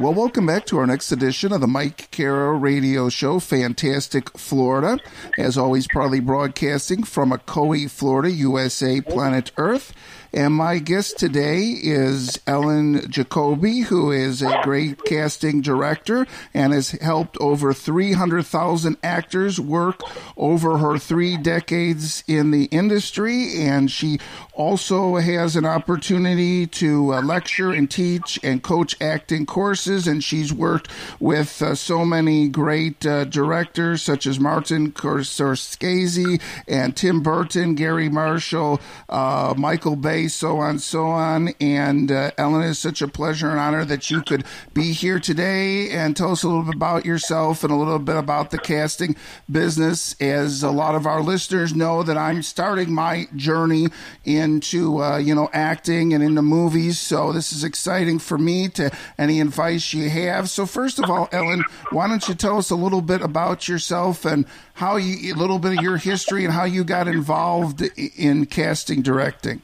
Well, 0.00 0.14
welcome 0.14 0.46
back 0.46 0.64
to 0.66 0.78
our 0.78 0.86
next 0.86 1.10
edition 1.10 1.52
of 1.52 1.60
the 1.60 1.66
Mike 1.66 2.08
Kara 2.12 2.52
Radio 2.52 3.08
Show, 3.08 3.40
Fantastic 3.40 4.30
Florida. 4.38 5.00
As 5.36 5.58
always, 5.58 5.88
proudly 5.88 6.20
broadcasting 6.20 7.02
from 7.02 7.32
Ocoee, 7.32 7.90
Florida, 7.90 8.30
USA, 8.30 9.00
planet 9.00 9.50
Earth. 9.56 9.92
And 10.32 10.54
my 10.54 10.78
guest 10.78 11.18
today 11.18 11.62
is 11.82 12.38
Ellen 12.46 13.10
Jacoby, 13.10 13.80
who 13.80 14.12
is 14.12 14.42
a 14.42 14.60
great 14.62 15.02
casting 15.04 15.62
director 15.62 16.26
and 16.52 16.74
has 16.74 16.90
helped 16.90 17.38
over 17.38 17.72
300,000 17.72 18.98
actors 19.02 19.58
work 19.58 20.02
over 20.36 20.78
her 20.78 20.98
three 20.98 21.38
decades 21.38 22.22
in 22.28 22.50
the 22.50 22.64
industry. 22.66 23.62
And 23.62 23.90
she 23.90 24.20
also 24.52 25.16
has 25.16 25.56
an 25.56 25.64
opportunity 25.64 26.66
to 26.66 27.14
uh, 27.14 27.22
lecture 27.22 27.72
and 27.72 27.90
teach 27.90 28.38
and 28.44 28.62
coach 28.62 28.94
acting 29.00 29.46
courses. 29.46 29.87
And 29.88 30.22
she's 30.22 30.52
worked 30.52 30.88
with 31.20 31.62
uh, 31.62 31.74
so 31.74 32.04
many 32.04 32.48
great 32.48 33.04
uh, 33.04 33.24
directors 33.24 34.02
such 34.02 34.26
as 34.26 34.38
Martin 34.38 34.92
Scorsese 34.92 36.40
and 36.66 36.96
Tim 36.96 37.22
Burton, 37.22 37.74
Gary 37.74 38.08
Marshall, 38.08 38.80
uh, 39.08 39.54
Michael 39.56 39.96
Bay 39.96 40.28
so 40.28 40.58
on, 40.58 40.78
so 40.78 41.06
on. 41.06 41.48
And 41.60 42.10
uh, 42.10 42.30
Ellen, 42.38 42.62
it's 42.62 42.78
such 42.78 43.02
a 43.02 43.08
pleasure 43.08 43.50
and 43.50 43.58
honor 43.58 43.84
that 43.84 44.10
you 44.10 44.22
could 44.22 44.44
be 44.74 44.92
here 44.92 45.18
today 45.18 45.90
and 45.90 46.16
tell 46.16 46.32
us 46.32 46.42
a 46.42 46.48
little 46.48 46.62
bit 46.62 46.74
about 46.74 47.04
yourself 47.04 47.64
and 47.64 47.72
a 47.72 47.76
little 47.76 47.98
bit 47.98 48.16
about 48.16 48.50
the 48.50 48.58
casting 48.58 49.16
business. 49.50 50.14
As 50.20 50.62
a 50.62 50.70
lot 50.70 50.94
of 50.94 51.06
our 51.06 51.22
listeners 51.22 51.74
know, 51.74 52.02
that 52.02 52.16
I'm 52.16 52.42
starting 52.42 52.92
my 52.92 53.26
journey 53.36 53.88
into 54.24 55.02
uh, 55.02 55.18
you 55.18 55.34
know 55.34 55.48
acting 55.52 56.12
and 56.12 56.22
into 56.22 56.42
movies. 56.42 56.98
So 56.98 57.32
this 57.32 57.52
is 57.52 57.64
exciting 57.64 58.18
for 58.18 58.38
me. 58.38 58.68
To 58.68 58.90
any 59.18 59.40
advice 59.40 59.77
you 59.94 60.08
have. 60.10 60.48
So 60.50 60.66
first 60.66 60.98
of 60.98 61.10
all, 61.10 61.28
Ellen, 61.32 61.64
why 61.90 62.08
don't 62.08 62.26
you 62.28 62.34
tell 62.34 62.58
us 62.58 62.70
a 62.70 62.76
little 62.76 63.00
bit 63.00 63.20
about 63.22 63.68
yourself 63.68 64.24
and 64.24 64.46
how 64.74 64.96
you 64.96 65.34
a 65.34 65.36
little 65.36 65.58
bit 65.58 65.78
of 65.78 65.82
your 65.82 65.96
history 65.96 66.44
and 66.44 66.52
how 66.52 66.64
you 66.64 66.84
got 66.84 67.08
involved 67.08 67.82
in 68.16 68.46
casting 68.46 69.02
directing. 69.02 69.62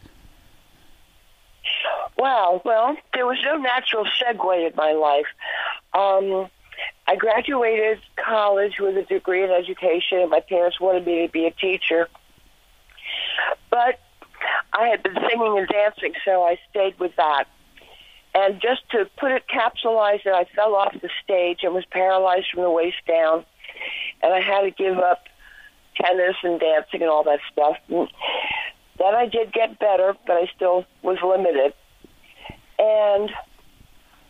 Wow. 2.16 2.62
Well, 2.64 2.96
there 3.12 3.26
was 3.26 3.38
no 3.44 3.56
natural 3.56 4.04
segue 4.04 4.70
in 4.70 4.76
my 4.76 4.92
life. 4.92 5.26
Um, 5.92 6.48
I 7.06 7.16
graduated 7.16 8.00
college 8.16 8.80
with 8.80 8.96
a 8.96 9.02
degree 9.02 9.44
in 9.44 9.50
education. 9.50 10.20
and 10.20 10.30
My 10.30 10.40
parents 10.40 10.80
wanted 10.80 11.06
me 11.06 11.26
to 11.26 11.32
be 11.32 11.46
a 11.46 11.50
teacher. 11.50 12.08
But 13.70 14.00
I 14.72 14.88
had 14.88 15.02
been 15.02 15.14
singing 15.14 15.58
and 15.58 15.68
dancing, 15.68 16.14
so 16.24 16.42
I 16.44 16.58
stayed 16.70 16.98
with 16.98 17.14
that. 17.16 17.46
And 18.34 18.60
just 18.60 18.88
to 18.90 19.08
put 19.18 19.30
it 19.30 19.44
capsulized, 19.48 20.26
I 20.26 20.46
fell 20.56 20.74
off 20.74 20.94
the 21.00 21.10
stage 21.22 21.60
and 21.62 21.72
was 21.72 21.84
paralyzed 21.90 22.46
from 22.52 22.62
the 22.62 22.70
waist 22.70 22.96
down. 23.06 23.44
And 24.22 24.32
I 24.32 24.40
had 24.40 24.62
to 24.62 24.70
give 24.70 24.98
up 24.98 25.24
tennis 25.96 26.36
and 26.42 26.58
dancing 26.58 27.02
and 27.02 27.10
all 27.10 27.22
that 27.24 27.40
stuff. 27.52 27.76
And 27.88 28.08
then 28.98 29.14
I 29.14 29.26
did 29.26 29.52
get 29.52 29.78
better, 29.78 30.14
but 30.26 30.34
I 30.34 30.50
still 30.54 30.84
was 31.02 31.18
limited 31.22 31.74
and 32.78 33.30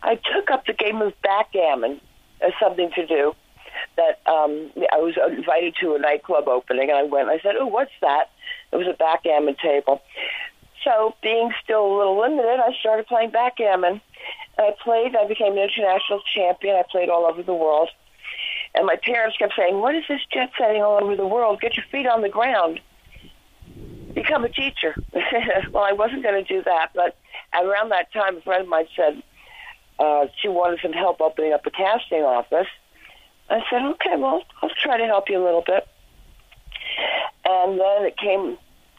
I 0.03 0.15
took 0.15 0.51
up 0.51 0.65
the 0.65 0.73
game 0.73 1.01
of 1.01 1.13
backgammon 1.21 1.99
as 2.41 2.53
something 2.61 2.91
to 2.95 3.05
do. 3.05 3.33
That 3.97 4.19
um, 4.29 4.71
I 4.91 4.97
was 4.97 5.15
invited 5.17 5.75
to 5.81 5.95
a 5.95 5.99
nightclub 5.99 6.47
opening, 6.47 6.89
and 6.89 6.97
I 6.97 7.03
went. 7.03 7.29
I 7.29 7.39
said, 7.39 7.55
"Oh, 7.59 7.67
what's 7.67 7.91
that?" 8.01 8.29
It 8.71 8.77
was 8.77 8.87
a 8.87 8.93
backgammon 8.93 9.55
table. 9.61 10.01
So, 10.85 11.15
being 11.21 11.51
still 11.63 11.85
a 11.85 11.93
little 11.97 12.21
limited, 12.21 12.59
I 12.59 12.71
started 12.79 13.07
playing 13.07 13.31
backgammon. 13.31 13.99
I 14.57 14.71
played. 14.81 15.15
I 15.15 15.27
became 15.27 15.53
an 15.53 15.59
international 15.69 16.21
champion. 16.33 16.75
I 16.75 16.83
played 16.89 17.09
all 17.09 17.25
over 17.25 17.43
the 17.43 17.53
world. 17.53 17.89
And 18.73 18.85
my 18.85 18.95
parents 18.95 19.35
kept 19.37 19.53
saying, 19.57 19.79
"What 19.79 19.95
is 19.95 20.03
this 20.07 20.21
jet 20.31 20.51
setting 20.57 20.81
all 20.81 21.03
over 21.03 21.15
the 21.15 21.27
world? 21.27 21.59
Get 21.59 21.75
your 21.75 21.85
feet 21.91 22.07
on 22.07 22.21
the 22.21 22.29
ground. 22.29 22.79
Become 24.13 24.45
a 24.45 24.49
teacher." 24.49 24.95
well, 25.73 25.83
I 25.83 25.91
wasn't 25.91 26.23
going 26.23 26.41
to 26.45 26.53
do 26.53 26.63
that, 26.63 26.91
but 26.93 27.17
around 27.53 27.89
that 27.89 28.13
time, 28.13 28.37
a 28.37 28.41
friend 28.41 28.63
of 28.63 28.69
mine 28.69 28.87
said 28.95 29.23
uh, 29.99 30.27
she 30.41 30.47
wanted 30.47 30.79
some 30.81 30.93
help 30.93 31.21
opening 31.21 31.53
up 31.53 31.65
a 31.65 31.71
casting 31.71 32.23
office. 32.23 32.67
I 33.49 33.61
said, 33.69 33.83
okay, 33.83 34.15
well, 34.17 34.41
I'll 34.61 34.69
try 34.81 34.97
to 34.97 35.05
help 35.05 35.29
you 35.29 35.41
a 35.41 35.43
little 35.43 35.63
bit. 35.65 35.87
And 37.45 37.79
then 37.79 38.05
it 38.05 38.17
came 38.17 38.57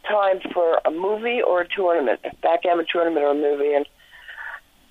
time 0.09 0.41
for 0.53 0.81
a 0.85 0.91
movie 0.91 1.41
or 1.43 1.63
a 1.63 1.69
tournament, 1.69 2.21
a 2.25 2.35
backgammon 2.43 2.87
tournament 2.91 3.25
or 3.25 3.31
a 3.31 3.35
movie, 3.35 3.75
and 3.75 3.87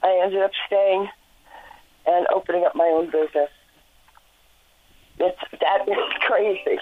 I 0.03 0.21
ended 0.23 0.41
up 0.41 0.51
staying 0.67 1.09
and 2.05 2.27
opening 2.33 2.65
up 2.65 2.75
my 2.75 2.85
own 2.85 3.05
business. 3.05 3.49
It's 5.17 5.39
that 5.61 5.87
is 5.87 5.97
crazy. 6.21 6.79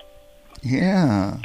Yeah. 0.61 1.37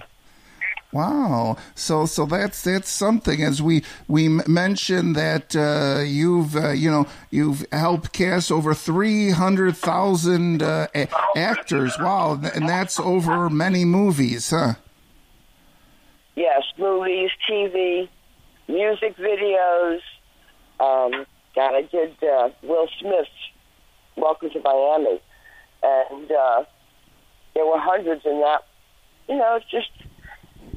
Wow. 0.90 1.58
So 1.74 2.06
so 2.06 2.24
that's 2.24 2.62
that's 2.62 2.88
something. 2.88 3.42
As 3.42 3.60
we 3.60 3.84
we 4.06 4.28
mentioned 4.28 5.16
that 5.16 5.54
uh, 5.54 6.00
you've 6.02 6.56
uh, 6.56 6.70
you 6.70 6.90
know 6.90 7.06
you've 7.30 7.66
helped 7.72 8.12
cast 8.12 8.50
over 8.50 8.72
three 8.72 9.30
hundred 9.30 9.76
thousand 9.76 10.62
uh, 10.62 10.88
actors. 11.36 11.94
Wow, 12.00 12.40
and 12.54 12.68
that's 12.68 12.98
over 12.98 13.50
many 13.50 13.84
movies, 13.84 14.50
huh? 14.50 14.74
Yes, 16.38 16.62
movies, 16.78 17.30
TV, 17.50 18.08
music 18.68 19.16
videos. 19.16 19.98
Um, 20.78 21.26
God, 21.56 21.74
I 21.74 21.82
did 21.82 22.14
uh, 22.22 22.50
Will 22.62 22.86
Smith's 23.00 23.28
Welcome 24.16 24.50
to 24.50 24.60
Miami, 24.60 25.20
and 25.82 26.30
uh, 26.30 26.62
there 27.56 27.66
were 27.66 27.80
hundreds 27.80 28.24
in 28.24 28.38
that. 28.38 28.60
You 29.28 29.34
know, 29.34 29.56
it's 29.56 29.68
just 29.68 29.90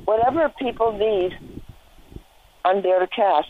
whatever 0.06 0.50
people 0.50 0.94
need, 0.94 1.38
I'm 2.66 2.82
there 2.82 3.00
to 3.00 3.06
cast. 3.06 3.48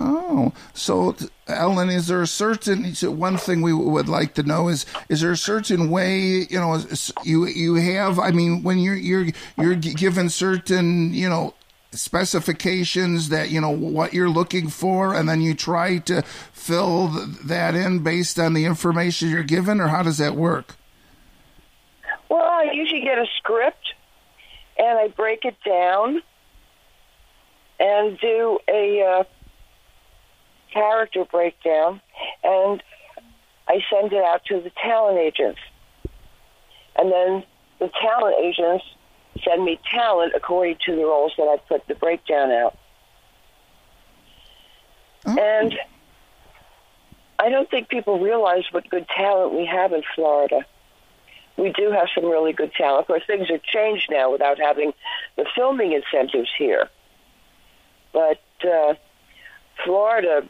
Oh, 0.00 0.54
so 0.72 1.14
Ellen, 1.54 1.90
is 1.90 2.06
there 2.06 2.22
a 2.22 2.26
certain 2.26 2.94
one 2.94 3.36
thing 3.36 3.62
we 3.62 3.72
would 3.72 4.08
like 4.08 4.34
to 4.34 4.42
know 4.42 4.68
is 4.68 4.86
is 5.08 5.20
there 5.20 5.32
a 5.32 5.36
certain 5.36 5.90
way 5.90 6.46
you 6.50 6.58
know 6.58 6.80
you 7.24 7.46
you 7.46 7.74
have? 7.76 8.18
I 8.18 8.30
mean, 8.30 8.62
when 8.62 8.78
you're 8.78 8.96
you're 8.96 9.26
you're 9.58 9.74
given 9.74 10.28
certain 10.28 11.14
you 11.14 11.28
know 11.28 11.54
specifications 11.92 13.28
that 13.28 13.50
you 13.50 13.60
know 13.60 13.70
what 13.70 14.12
you're 14.12 14.30
looking 14.30 14.68
for, 14.68 15.14
and 15.14 15.28
then 15.28 15.40
you 15.40 15.54
try 15.54 15.98
to 15.98 16.22
fill 16.52 17.08
that 17.44 17.74
in 17.74 18.00
based 18.00 18.38
on 18.38 18.54
the 18.54 18.64
information 18.64 19.28
you're 19.28 19.42
given, 19.42 19.80
or 19.80 19.88
how 19.88 20.02
does 20.02 20.18
that 20.18 20.34
work? 20.34 20.76
Well, 22.28 22.42
I 22.42 22.70
usually 22.72 23.02
get 23.02 23.18
a 23.18 23.26
script 23.36 23.92
and 24.78 24.98
I 24.98 25.08
break 25.08 25.44
it 25.44 25.56
down 25.64 26.22
and 27.78 28.18
do 28.18 28.58
a 28.68 29.02
uh, 29.02 29.24
character 30.72 31.24
breakdown, 31.24 32.00
and 32.42 32.82
I 33.68 33.82
send 33.90 34.12
it 34.12 34.22
out 34.22 34.44
to 34.46 34.60
the 34.60 34.70
talent 34.82 35.18
agents. 35.18 35.60
And 36.96 37.10
then 37.10 37.44
the 37.78 37.90
talent 38.00 38.36
agents 38.40 38.84
send 39.44 39.64
me 39.64 39.80
talent 39.90 40.32
according 40.36 40.76
to 40.86 40.94
the 40.94 41.04
roles 41.04 41.32
that 41.38 41.44
I 41.44 41.56
put 41.68 41.86
the 41.86 41.94
breakdown 41.94 42.50
out. 42.50 42.78
Oh. 45.24 45.38
And 45.38 45.78
I 47.38 47.48
don't 47.48 47.70
think 47.70 47.88
people 47.88 48.18
realize 48.20 48.64
what 48.72 48.88
good 48.88 49.06
talent 49.08 49.54
we 49.54 49.66
have 49.66 49.92
in 49.92 50.02
Florida 50.14 50.66
we 51.56 51.72
do 51.72 51.90
have 51.90 52.08
some 52.14 52.24
really 52.24 52.52
good 52.52 52.72
talent. 52.72 53.02
Of 53.02 53.06
course, 53.06 53.22
things 53.26 53.48
have 53.48 53.62
changed 53.62 54.08
now 54.10 54.30
without 54.30 54.58
having 54.58 54.92
the 55.36 55.46
filming 55.54 55.92
incentives 55.92 56.50
here. 56.56 56.88
But 58.12 58.42
uh, 58.64 58.94
Florida, 59.84 60.48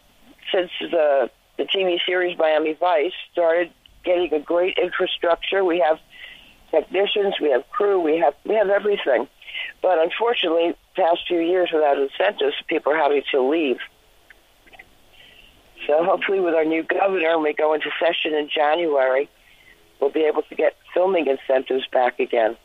since 0.52 0.70
the 0.80 1.30
the 1.56 1.64
TV 1.64 1.98
series 2.04 2.36
Miami 2.38 2.74
Vice 2.74 3.12
started 3.32 3.70
getting 4.04 4.32
a 4.32 4.40
great 4.40 4.78
infrastructure, 4.78 5.64
we 5.64 5.80
have 5.80 5.98
technicians, 6.70 7.34
we 7.40 7.50
have 7.50 7.68
crew, 7.70 8.00
we 8.00 8.18
have 8.18 8.34
we 8.44 8.54
have 8.54 8.68
everything. 8.68 9.28
But 9.80 9.98
unfortunately, 9.98 10.74
past 10.96 11.20
few 11.26 11.40
years 11.40 11.70
without 11.72 11.98
incentives, 11.98 12.56
people 12.66 12.92
are 12.92 12.96
having 12.96 13.22
to 13.32 13.42
leave. 13.48 13.78
So 15.86 16.04
hopefully, 16.04 16.40
with 16.40 16.54
our 16.54 16.64
new 16.64 16.82
governor, 16.82 17.36
when 17.36 17.44
we 17.44 17.54
go 17.54 17.74
into 17.74 17.90
session 17.98 18.34
in 18.34 18.48
January, 18.48 19.28
we'll 20.00 20.10
be 20.10 20.24
able 20.24 20.42
to 20.42 20.54
get 20.54 20.76
filming 20.94 21.26
incentives 21.26 21.86
back 21.92 22.20
again. 22.20 22.56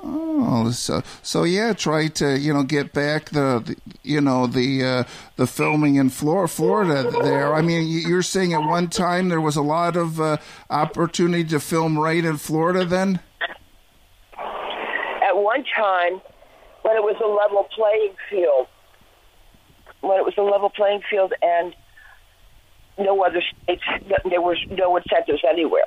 Oh, 0.00 0.70
so 0.70 1.02
so 1.22 1.44
yeah, 1.44 1.72
try 1.72 2.08
to 2.08 2.38
you 2.38 2.52
know 2.52 2.62
get 2.62 2.92
back 2.92 3.30
the, 3.30 3.62
the 3.64 3.76
you 4.02 4.20
know 4.20 4.46
the 4.46 4.84
uh, 4.84 5.04
the 5.36 5.46
filming 5.46 5.96
in 5.96 6.10
Florida, 6.10 6.48
Florida. 6.48 7.10
There, 7.10 7.54
I 7.54 7.62
mean, 7.62 7.86
you're 7.88 8.22
saying 8.22 8.52
at 8.52 8.60
one 8.60 8.88
time 8.88 9.28
there 9.28 9.40
was 9.40 9.56
a 9.56 9.62
lot 9.62 9.96
of 9.96 10.20
uh, 10.20 10.36
opportunity 10.68 11.44
to 11.44 11.60
film 11.60 11.98
right 11.98 12.24
in 12.24 12.36
Florida. 12.36 12.84
Then, 12.84 13.20
at 14.36 15.36
one 15.36 15.64
time, 15.74 16.20
when 16.82 16.96
it 16.96 17.02
was 17.02 17.16
a 17.24 17.28
level 17.28 17.66
playing 17.74 18.14
field, 18.28 18.66
when 20.00 20.18
it 20.18 20.24
was 20.24 20.34
a 20.36 20.42
level 20.42 20.68
playing 20.68 21.00
field, 21.08 21.32
and 21.40 21.74
no 22.98 23.24
other 23.24 23.42
states. 23.62 23.82
There 24.28 24.40
was 24.40 24.58
no 24.70 24.96
incentives 24.96 25.42
anywhere. 25.48 25.84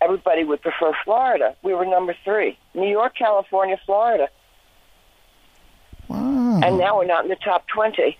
Everybody 0.00 0.44
would 0.44 0.60
prefer 0.62 0.92
Florida. 1.04 1.56
We 1.62 1.74
were 1.74 1.86
number 1.86 2.14
three. 2.24 2.58
New 2.74 2.88
York, 2.88 3.14
California, 3.16 3.78
Florida. 3.86 4.28
Wow. 6.08 6.60
And 6.62 6.78
now 6.78 6.98
we're 6.98 7.06
not 7.06 7.24
in 7.24 7.30
the 7.30 7.36
top 7.36 7.66
20. 7.68 8.16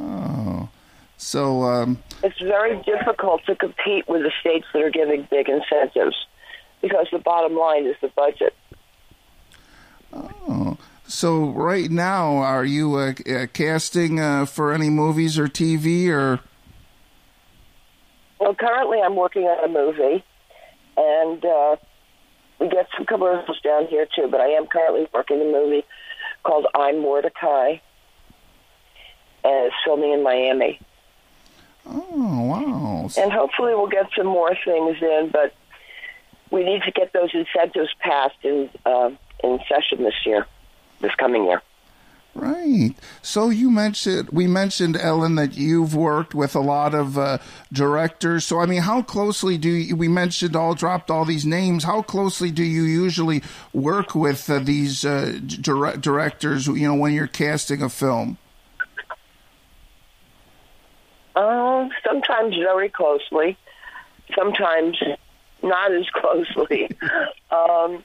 Oh. 0.00 0.68
So, 1.16 1.62
um, 1.64 1.98
It's 2.22 2.40
very 2.40 2.80
difficult 2.82 3.44
to 3.46 3.54
compete 3.56 4.08
with 4.08 4.22
the 4.22 4.32
states 4.40 4.66
that 4.72 4.82
are 4.82 4.90
giving 4.90 5.26
big 5.30 5.48
incentives 5.48 6.16
because 6.80 7.06
the 7.12 7.18
bottom 7.18 7.56
line 7.56 7.86
is 7.86 7.96
the 8.00 8.08
budget. 8.08 8.54
oh. 10.12 10.76
So 11.04 11.50
right 11.50 11.90
now, 11.90 12.36
are 12.36 12.64
you 12.64 12.94
uh, 12.94 13.12
uh, 13.30 13.46
casting 13.52 14.18
uh, 14.18 14.46
for 14.46 14.72
any 14.72 14.88
movies 14.88 15.38
or 15.38 15.46
TV 15.46 16.08
or? 16.08 16.40
Well, 18.42 18.56
currently 18.56 19.00
I'm 19.00 19.14
working 19.14 19.44
on 19.44 19.62
a 19.62 19.68
movie, 19.68 20.24
and 20.96 21.44
uh, 21.44 21.76
we 22.58 22.68
get 22.68 22.88
some 22.96 23.06
commercials 23.06 23.60
down 23.60 23.86
here 23.86 24.08
too. 24.16 24.26
But 24.28 24.40
I 24.40 24.48
am 24.48 24.66
currently 24.66 25.06
working 25.14 25.40
a 25.40 25.44
movie 25.44 25.84
called 26.42 26.66
I'm 26.74 27.00
Mordecai, 27.00 27.76
and 29.44 29.66
it's 29.66 29.76
filming 29.84 30.10
in 30.12 30.24
Miami. 30.24 30.80
Oh 31.86 32.42
wow! 32.42 33.08
And 33.16 33.32
hopefully 33.32 33.76
we'll 33.76 33.86
get 33.86 34.08
some 34.16 34.26
more 34.26 34.56
things 34.64 34.96
in, 35.00 35.30
but 35.32 35.54
we 36.50 36.64
need 36.64 36.82
to 36.82 36.90
get 36.90 37.12
those 37.12 37.30
incentives 37.32 37.94
passed 38.00 38.42
in 38.42 38.68
uh, 38.84 39.10
in 39.44 39.60
session 39.68 40.02
this 40.02 40.26
year, 40.26 40.48
this 41.00 41.14
coming 41.14 41.44
year. 41.44 41.62
Right. 42.34 42.94
So 43.20 43.50
you 43.50 43.70
mentioned 43.70 44.30
we 44.30 44.46
mentioned 44.46 44.96
Ellen 44.96 45.34
that 45.34 45.54
you've 45.54 45.94
worked 45.94 46.34
with 46.34 46.56
a 46.56 46.60
lot 46.60 46.94
of 46.94 47.18
uh, 47.18 47.38
directors. 47.70 48.46
So 48.46 48.58
I 48.58 48.64
mean, 48.64 48.82
how 48.82 49.02
closely 49.02 49.58
do 49.58 49.68
you, 49.68 49.96
we 49.96 50.08
mentioned 50.08 50.56
all 50.56 50.74
dropped 50.74 51.10
all 51.10 51.26
these 51.26 51.44
names? 51.44 51.84
How 51.84 52.00
closely 52.00 52.50
do 52.50 52.62
you 52.62 52.84
usually 52.84 53.42
work 53.74 54.14
with 54.14 54.48
uh, 54.48 54.60
these 54.60 55.04
uh, 55.04 55.40
dire- 55.60 55.98
directors? 55.98 56.66
You 56.66 56.88
know, 56.88 56.94
when 56.94 57.12
you're 57.12 57.26
casting 57.26 57.82
a 57.82 57.90
film. 57.90 58.38
Uh, 61.36 61.88
sometimes 62.04 62.56
very 62.56 62.88
closely, 62.88 63.58
sometimes 64.34 64.98
not 65.62 65.92
as 65.92 66.08
closely. 66.14 66.90
um, 67.50 68.02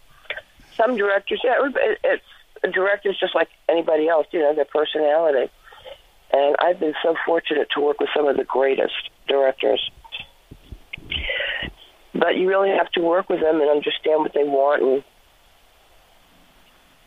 some 0.76 0.98
directors, 0.98 1.42
yeah, 1.44 1.70
it's 2.04 2.24
a 2.68 2.72
director's 2.72 3.18
just 3.20 3.36
like 3.36 3.50
anybody 3.70 4.08
else, 4.08 4.28
you 4.32 4.40
know, 4.40 4.54
their 4.54 4.66
personality. 4.66 5.52
And 6.32 6.56
I've 6.60 6.80
been 6.80 6.94
so 7.04 7.16
fortunate 7.26 7.70
to 7.76 7.82
work 7.82 8.00
with 8.00 8.10
some 8.16 8.28
of 8.28 8.38
the 8.38 8.44
greatest 8.44 8.94
directors. 9.28 9.90
But 12.14 12.36
you 12.36 12.48
really 12.50 12.70
have 12.70 12.92
to 12.92 13.02
work 13.02 13.30
with 13.30 13.40
them 13.40 13.62
and 13.62 13.70
understand 13.70 14.22
what 14.22 14.34
they 14.34 14.44
want, 14.44 14.82
and 14.82 15.04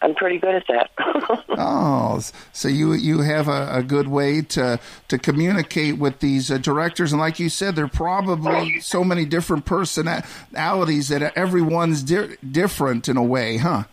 I'm 0.03 0.15
pretty 0.15 0.39
good 0.39 0.55
at 0.55 0.65
that. 0.69 0.91
Oh, 1.63 2.21
so 2.53 2.69
you 2.69 2.95
you 2.95 3.21
have 3.21 3.47
a, 3.47 3.69
a 3.71 3.83
good 3.83 4.09
way 4.09 4.41
to 4.41 4.81
to 5.09 5.19
communicate 5.19 5.99
with 5.99 6.21
these 6.21 6.51
uh, 6.51 6.57
directors, 6.59 7.13
and 7.13 7.21
like 7.21 7.39
you 7.39 7.49
said, 7.51 7.77
there 7.77 7.85
are 7.85 7.89
probably 7.89 8.81
so 8.81 9.05
many 9.05 9.27
different 9.27 9.67
personalities 9.67 11.09
that 11.09 11.37
everyone's 11.37 12.03
di- 12.03 12.37
different 12.51 13.09
in 13.09 13.17
a 13.17 13.23
way, 13.23 13.59
huh? 13.59 13.85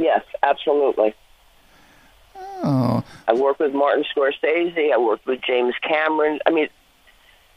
Yes, 0.00 0.24
absolutely. 0.42 1.14
Oh, 2.62 3.04
I 3.28 3.32
worked 3.34 3.60
with 3.60 3.74
Martin 3.74 4.04
Scorsese. 4.04 4.92
I 4.92 4.98
worked 4.98 5.26
with 5.26 5.40
James 5.42 5.74
Cameron. 5.82 6.40
I 6.46 6.50
mean, 6.50 6.68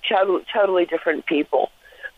totally, 0.07 0.45
totally 0.53 0.85
different 0.85 1.25
people, 1.25 1.71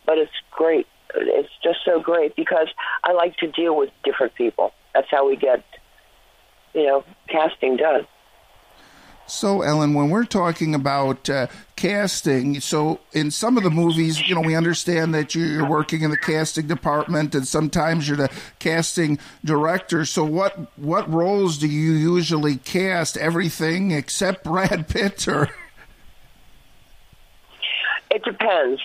but 0.06 0.18
it's 0.18 0.32
great. 0.52 0.88
It's 1.16 1.50
just 1.64 1.80
so 1.86 2.00
great 2.00 2.36
because 2.36 2.68
I 3.04 3.14
like 3.14 3.38
to 3.38 3.48
deal 3.48 3.76
with 3.76 3.90
different 4.04 4.36
people. 4.36 4.74
That's 4.94 5.08
how 5.10 5.28
we 5.28 5.36
get, 5.36 5.64
you 6.74 6.86
know, 6.86 7.04
casting 7.28 7.78
done. 7.78 8.06
So, 9.28 9.64
Ellen, 9.64 9.94
when 9.96 10.10
we're 10.10 10.26
talking 10.26 10.76
about 10.76 11.30
uh, 11.30 11.48
casting, 11.76 12.60
so 12.60 13.00
in 13.12 13.32
some 13.32 13.58
of 13.58 13.64
the 13.64 13.72
movies, 13.72 14.28
you 14.28 14.36
know, 14.36 14.42
we 14.42 14.56
understand 14.56 15.16
that 15.16 15.34
you're 15.34 15.68
working 15.68 16.02
in 16.02 16.12
the 16.12 16.18
casting 16.18 16.68
department, 16.68 17.34
and 17.34 17.48
sometimes 17.48 18.08
you're 18.08 18.18
the 18.18 18.30
casting 18.60 19.18
director. 19.44 20.06
So, 20.06 20.24
what 20.24 20.78
what 20.78 21.12
roles 21.12 21.58
do 21.58 21.68
you 21.68 21.94
usually 21.94 22.58
cast? 22.58 23.18
Everything 23.18 23.92
except 23.92 24.44
Brad 24.44 24.88
Pitt, 24.88 25.28
or 25.28 25.50
It 28.12 28.24
depends. 28.24 28.82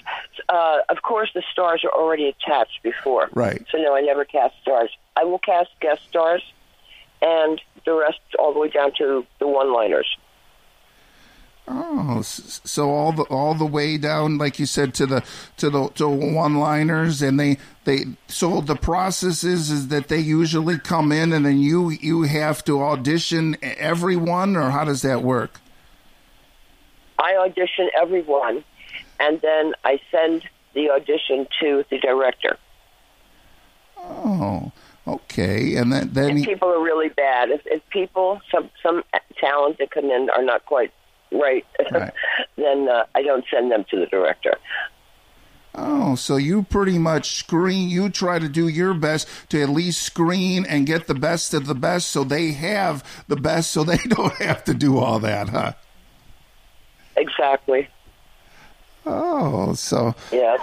Uh, 0.48 0.78
of 0.88 1.02
course, 1.02 1.30
the 1.34 1.42
stars 1.52 1.84
are 1.84 1.92
already 1.92 2.26
attached 2.26 2.82
before. 2.82 3.28
Right. 3.32 3.64
So, 3.70 3.78
no, 3.78 3.94
I 3.94 4.00
never 4.00 4.24
cast 4.24 4.54
stars. 4.62 4.90
I 5.16 5.24
will 5.24 5.38
cast 5.38 5.70
guest 5.80 6.02
stars 6.08 6.42
and 7.22 7.60
the 7.84 7.92
rest 7.92 8.18
all 8.38 8.52
the 8.52 8.58
way 8.58 8.68
down 8.68 8.92
to 8.98 9.26
the 9.38 9.46
one 9.46 9.72
liners. 9.72 10.16
Oh, 11.70 12.22
so 12.22 12.90
all 12.90 13.12
the 13.12 13.22
all 13.24 13.54
the 13.54 13.64
way 13.64 13.96
down, 13.96 14.38
like 14.38 14.58
you 14.58 14.66
said, 14.66 14.92
to 14.94 15.06
the 15.06 15.24
to 15.56 15.70
the 15.70 15.88
to 15.90 16.08
one 16.08 16.56
liners, 16.56 17.22
and 17.22 17.38
they 17.38 17.58
they 17.84 18.04
so 18.26 18.60
the 18.60 18.76
process 18.76 19.44
is 19.44 19.70
is 19.70 19.88
that 19.88 20.08
they 20.08 20.18
usually 20.18 20.78
come 20.78 21.12
in, 21.12 21.32
and 21.32 21.46
then 21.46 21.58
you 21.58 21.90
you 21.90 22.22
have 22.22 22.64
to 22.64 22.82
audition 22.82 23.56
everyone, 23.62 24.56
or 24.56 24.70
how 24.70 24.84
does 24.84 25.02
that 25.02 25.22
work? 25.22 25.60
I 27.18 27.36
audition 27.36 27.88
everyone, 28.00 28.64
and 29.18 29.40
then 29.40 29.74
I 29.84 30.00
send 30.10 30.42
the 30.74 30.90
audition 30.90 31.46
to 31.60 31.84
the 31.90 31.98
director. 31.98 32.56
Oh, 33.98 34.72
okay. 35.06 35.76
And 35.76 35.92
then 35.92 36.10
then 36.12 36.36
he, 36.38 36.44
people 36.46 36.68
are 36.68 36.82
really 36.82 37.10
bad, 37.10 37.50
if, 37.50 37.60
if 37.66 37.86
people, 37.90 38.40
some 38.50 38.70
some 38.82 39.04
talent 39.38 39.78
that 39.78 39.90
come 39.90 40.06
in 40.06 40.30
are 40.30 40.42
not 40.42 40.64
quite 40.64 40.92
right, 41.32 41.64
Right. 41.90 42.12
then 42.56 42.88
uh, 42.88 43.04
I 43.14 43.22
don't 43.22 43.44
send 43.52 43.70
them 43.70 43.84
to 43.90 43.98
the 44.00 44.06
director. 44.06 44.54
oh, 45.74 46.14
so 46.16 46.36
you 46.36 46.62
pretty 46.64 46.98
much 46.98 47.36
screen. 47.36 47.88
You 47.88 48.08
try 48.10 48.38
to 48.38 48.48
do 48.48 48.66
your 48.68 48.92
best 48.94 49.28
to 49.50 49.62
at 49.62 49.68
least 49.68 50.02
screen 50.02 50.66
and 50.66 50.86
get 50.86 51.06
the 51.06 51.14
best 51.14 51.54
of 51.54 51.66
the 51.66 51.74
best, 51.74 52.08
so 52.10 52.24
they 52.24 52.52
have 52.52 53.04
the 53.28 53.36
best, 53.36 53.70
so 53.70 53.84
they 53.84 53.96
don't 54.08 54.34
have 54.36 54.64
to 54.64 54.74
do 54.74 54.98
all 54.98 55.18
that, 55.20 55.48
huh? 55.50 55.72
Exactly. 57.16 57.88
Oh, 59.06 59.74
so 59.74 60.14
Yeah. 60.32 60.56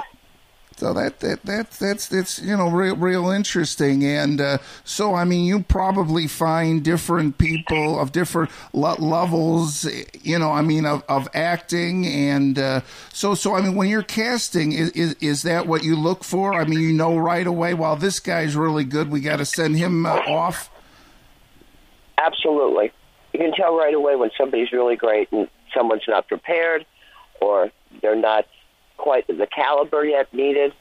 So 0.77 0.93
that 0.93 1.21
that 1.21 1.41
that 1.45 1.71
that's 1.71 2.07
that's 2.07 2.39
you 2.39 2.55
know 2.55 2.69
real 2.69 2.95
real 2.95 3.29
interesting, 3.29 4.05
and 4.05 4.39
uh, 4.39 4.57
so 4.83 5.15
I 5.15 5.23
mean 5.23 5.43
you 5.43 5.63
probably 5.63 6.27
find 6.27 6.83
different 6.83 7.39
people 7.39 7.99
of 7.99 8.11
different 8.11 8.51
le- 8.73 9.01
levels, 9.01 9.85
you 10.21 10.37
know. 10.37 10.51
I 10.51 10.61
mean 10.61 10.85
of, 10.85 11.03
of 11.09 11.27
acting, 11.33 12.05
and 12.05 12.59
uh, 12.59 12.81
so 13.11 13.33
so 13.33 13.55
I 13.55 13.61
mean 13.61 13.73
when 13.73 13.89
you're 13.89 14.03
casting, 14.03 14.71
is, 14.71 14.91
is 14.91 15.13
is 15.15 15.41
that 15.43 15.65
what 15.65 15.83
you 15.83 15.95
look 15.95 16.23
for? 16.23 16.53
I 16.53 16.63
mean 16.65 16.79
you 16.79 16.93
know 16.93 17.17
right 17.17 17.47
away. 17.47 17.73
Well, 17.73 17.95
this 17.95 18.19
guy's 18.19 18.55
really 18.55 18.83
good. 18.83 19.09
We 19.09 19.19
got 19.19 19.37
to 19.37 19.45
send 19.45 19.77
him 19.77 20.05
uh, 20.05 20.11
off. 20.27 20.69
Absolutely. 22.19 22.91
You 23.33 23.39
can 23.39 23.51
tell 23.51 23.75
right 23.75 23.95
away 23.95 24.15
when 24.15 24.29
somebody's 24.37 24.71
really 24.71 24.95
great 24.95 25.31
and 25.31 25.47
someone's 25.75 26.03
not 26.07 26.27
prepared 26.27 26.85
or 27.41 27.71
they're 28.03 28.15
not 28.15 28.45
quite 28.97 29.27
the 29.27 29.47
caliber 29.47 30.05
yet 30.05 30.33
needed. 30.33 30.73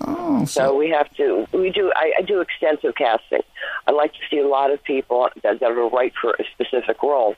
Oh, 0.00 0.44
So 0.44 0.68
so 0.68 0.76
we 0.76 0.90
have 0.90 1.12
to, 1.16 1.46
we 1.52 1.70
do, 1.70 1.92
I, 1.94 2.14
I 2.18 2.22
do 2.22 2.40
extensive 2.40 2.94
casting. 2.94 3.42
I 3.86 3.92
like 3.92 4.12
to 4.12 4.18
see 4.30 4.38
a 4.38 4.46
lot 4.46 4.70
of 4.70 4.82
people 4.82 5.28
that, 5.42 5.60
that 5.60 5.70
are 5.70 5.88
right 5.88 6.12
for 6.20 6.32
a 6.32 6.44
specific 6.52 7.02
role 7.02 7.36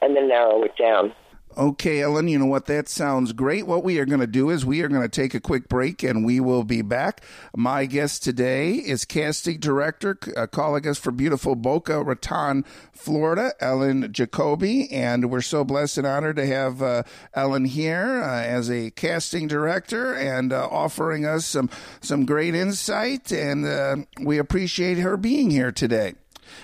and 0.00 0.14
then 0.14 0.28
narrow 0.28 0.62
it 0.62 0.76
down. 0.76 1.12
Okay, 1.56 2.00
Ellen, 2.00 2.26
you 2.26 2.36
know 2.36 2.46
what? 2.46 2.66
That 2.66 2.88
sounds 2.88 3.32
great. 3.32 3.64
What 3.64 3.84
we 3.84 4.00
are 4.00 4.04
going 4.04 4.20
to 4.20 4.26
do 4.26 4.50
is 4.50 4.66
we 4.66 4.82
are 4.82 4.88
going 4.88 5.02
to 5.02 5.08
take 5.08 5.34
a 5.34 5.40
quick 5.40 5.68
break 5.68 6.02
and 6.02 6.24
we 6.24 6.40
will 6.40 6.64
be 6.64 6.82
back. 6.82 7.22
My 7.56 7.86
guest 7.86 8.24
today 8.24 8.72
is 8.72 9.04
casting 9.04 9.60
director, 9.60 10.18
uh, 10.36 10.48
calling 10.48 10.84
us 10.88 10.98
from 10.98 11.14
beautiful 11.14 11.54
Boca 11.54 12.02
Raton, 12.02 12.64
Florida, 12.92 13.52
Ellen 13.60 14.12
Jacoby. 14.12 14.90
And 14.90 15.30
we're 15.30 15.42
so 15.42 15.62
blessed 15.62 15.98
and 15.98 16.06
honored 16.08 16.36
to 16.36 16.46
have 16.46 16.82
uh, 16.82 17.04
Ellen 17.34 17.66
here 17.66 18.20
uh, 18.24 18.42
as 18.42 18.68
a 18.68 18.90
casting 18.90 19.46
director 19.46 20.12
and 20.12 20.52
uh, 20.52 20.66
offering 20.68 21.24
us 21.24 21.46
some, 21.46 21.70
some 22.00 22.26
great 22.26 22.56
insight. 22.56 23.30
And 23.30 23.64
uh, 23.64 23.96
we 24.20 24.38
appreciate 24.38 24.98
her 24.98 25.16
being 25.16 25.50
here 25.50 25.70
today. 25.70 26.14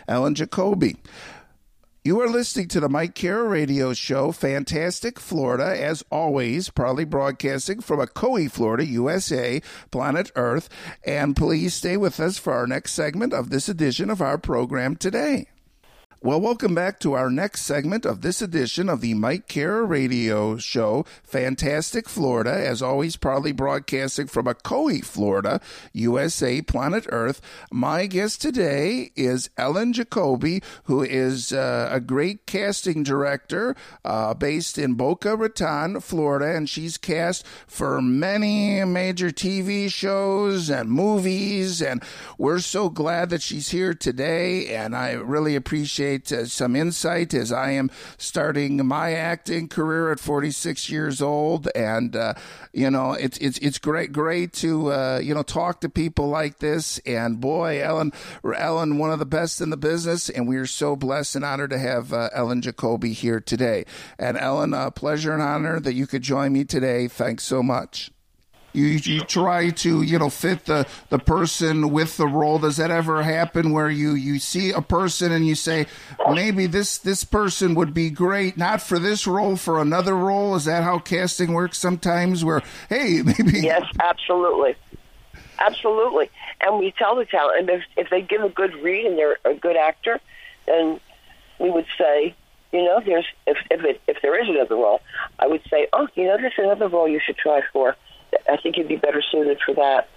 Ellen 0.08 0.34
Jacoby. 0.34 0.96
You 2.02 2.18
are 2.22 2.30
listening 2.30 2.68
to 2.68 2.80
the 2.80 2.88
Mike 2.88 3.14
Kara 3.14 3.46
Radio 3.46 3.92
Show, 3.92 4.32
Fantastic 4.32 5.20
Florida, 5.20 5.78
as 5.78 6.02
always, 6.10 6.70
proudly 6.70 7.04
broadcasting 7.04 7.82
from 7.82 8.00
Ocoee, 8.00 8.50
Florida, 8.50 8.86
USA, 8.86 9.60
planet 9.90 10.32
Earth. 10.34 10.70
And 11.04 11.36
please 11.36 11.74
stay 11.74 11.98
with 11.98 12.18
us 12.18 12.38
for 12.38 12.54
our 12.54 12.66
next 12.66 12.92
segment 12.92 13.34
of 13.34 13.50
this 13.50 13.68
edition 13.68 14.08
of 14.08 14.22
our 14.22 14.38
program 14.38 14.96
today. 14.96 15.48
Well, 16.22 16.38
welcome 16.38 16.74
back 16.74 17.00
to 17.00 17.14
our 17.14 17.30
next 17.30 17.62
segment 17.62 18.04
of 18.04 18.20
this 18.20 18.42
edition 18.42 18.90
of 18.90 19.00
the 19.00 19.14
Mike 19.14 19.48
Kara 19.48 19.84
Radio 19.84 20.58
Show, 20.58 21.06
Fantastic 21.22 22.10
Florida. 22.10 22.52
As 22.52 22.82
always, 22.82 23.16
proudly 23.16 23.52
broadcasting 23.52 24.26
from 24.26 24.44
Ocoee, 24.44 25.02
Florida, 25.02 25.62
USA, 25.94 26.60
planet 26.60 27.06
Earth. 27.08 27.40
My 27.72 28.04
guest 28.04 28.42
today 28.42 29.12
is 29.16 29.48
Ellen 29.56 29.94
Jacoby, 29.94 30.62
who 30.84 31.02
is 31.02 31.54
uh, 31.54 31.88
a 31.90 32.00
great 32.00 32.44
casting 32.44 33.02
director 33.02 33.74
uh, 34.04 34.34
based 34.34 34.76
in 34.76 34.96
Boca 34.96 35.34
Raton, 35.34 36.00
Florida, 36.00 36.54
and 36.54 36.68
she's 36.68 36.98
cast 36.98 37.46
for 37.66 38.02
many 38.02 38.84
major 38.84 39.30
TV 39.30 39.90
shows 39.90 40.68
and 40.68 40.90
movies. 40.90 41.80
And 41.80 42.02
we're 42.36 42.58
so 42.58 42.90
glad 42.90 43.30
that 43.30 43.40
she's 43.40 43.70
here 43.70 43.94
today, 43.94 44.66
and 44.74 44.94
I 44.94 45.12
really 45.12 45.56
appreciate 45.56 46.09
appreciate 46.14 46.32
uh, 46.32 46.46
some 46.46 46.76
insight 46.76 47.34
as 47.34 47.52
I 47.52 47.72
am 47.72 47.90
starting 48.18 48.84
my 48.86 49.12
acting 49.12 49.68
career 49.68 50.10
at 50.10 50.20
46 50.20 50.90
years 50.90 51.22
old, 51.22 51.68
and 51.74 52.14
uh, 52.16 52.34
you 52.72 52.90
know 52.90 53.12
it's 53.12 53.38
it's 53.38 53.58
it's 53.58 53.78
great 53.78 54.12
great 54.12 54.52
to 54.54 54.92
uh, 54.92 55.20
you 55.22 55.34
know 55.34 55.42
talk 55.42 55.80
to 55.80 55.88
people 55.88 56.28
like 56.28 56.58
this. 56.58 56.98
And 57.06 57.40
boy, 57.40 57.82
Ellen 57.82 58.12
Ellen, 58.56 58.98
one 58.98 59.10
of 59.10 59.18
the 59.18 59.26
best 59.26 59.60
in 59.60 59.70
the 59.70 59.76
business, 59.76 60.28
and 60.28 60.48
we 60.48 60.56
are 60.56 60.66
so 60.66 60.96
blessed 60.96 61.36
and 61.36 61.44
honored 61.44 61.70
to 61.70 61.78
have 61.78 62.12
uh, 62.12 62.30
Ellen 62.32 62.62
Jacoby 62.62 63.12
here 63.12 63.40
today. 63.40 63.84
And 64.18 64.36
Ellen, 64.36 64.74
a 64.74 64.90
pleasure 64.90 65.32
and 65.32 65.42
honor 65.42 65.80
that 65.80 65.94
you 65.94 66.06
could 66.06 66.22
join 66.22 66.52
me 66.52 66.64
today. 66.64 67.08
Thanks 67.08 67.44
so 67.44 67.62
much 67.62 68.10
you, 68.72 68.86
you 68.86 69.20
try 69.20 69.70
to 69.70 70.02
you 70.02 70.18
know 70.18 70.30
fit 70.30 70.66
the 70.66 70.86
the 71.08 71.18
person 71.18 71.90
with 71.90 72.16
the 72.16 72.26
role. 72.26 72.58
Does 72.58 72.76
that 72.76 72.90
ever 72.90 73.22
happen 73.22 73.72
where 73.72 73.90
you 73.90 74.14
you 74.14 74.38
see 74.38 74.70
a 74.70 74.80
person 74.80 75.32
and 75.32 75.46
you 75.46 75.54
say 75.54 75.86
maybe 76.32 76.66
this 76.66 76.98
this 76.98 77.24
person 77.24 77.74
would 77.74 77.94
be 77.94 78.10
great 78.10 78.56
not 78.56 78.82
for 78.82 78.98
this 78.98 79.26
role 79.26 79.56
for 79.56 79.80
another 79.80 80.16
role 80.16 80.54
is 80.54 80.64
that 80.64 80.82
how 80.82 80.98
casting 80.98 81.52
works 81.52 81.78
sometimes 81.78 82.44
where 82.44 82.62
hey 82.88 83.22
maybe 83.24 83.60
yes 83.60 83.82
absolutely. 84.00 84.74
Absolutely. 85.62 86.30
And 86.62 86.78
we 86.78 86.90
tell 86.92 87.16
the 87.16 87.26
talent 87.26 87.60
and 87.60 87.70
if, 87.70 87.84
if 87.94 88.08
they 88.08 88.22
give 88.22 88.42
a 88.42 88.48
good 88.48 88.74
read 88.76 89.04
and 89.04 89.18
they're 89.18 89.36
a 89.44 89.54
good 89.54 89.76
actor 89.76 90.20
then 90.66 91.00
we 91.58 91.70
would 91.70 91.86
say 91.98 92.34
you 92.72 92.84
know 92.84 93.00
there's 93.04 93.26
if 93.46 93.58
if 93.70 93.84
it, 93.84 94.00
if 94.06 94.22
there 94.22 94.40
is 94.40 94.48
another 94.48 94.76
role 94.76 95.00
i 95.38 95.46
would 95.46 95.62
say 95.68 95.88
oh 95.92 96.08
you 96.14 96.24
know 96.24 96.36
there's 96.36 96.52
another 96.58 96.88
role 96.88 97.08
you 97.08 97.20
should 97.24 97.36
try 97.36 97.60
for 97.72 97.96
I 98.48 98.56
think 98.56 98.76
you'd 98.76 98.88
be 98.88 98.96
better 98.96 99.22
suited 99.22 99.58
for 99.64 99.74
that. 99.74 100.08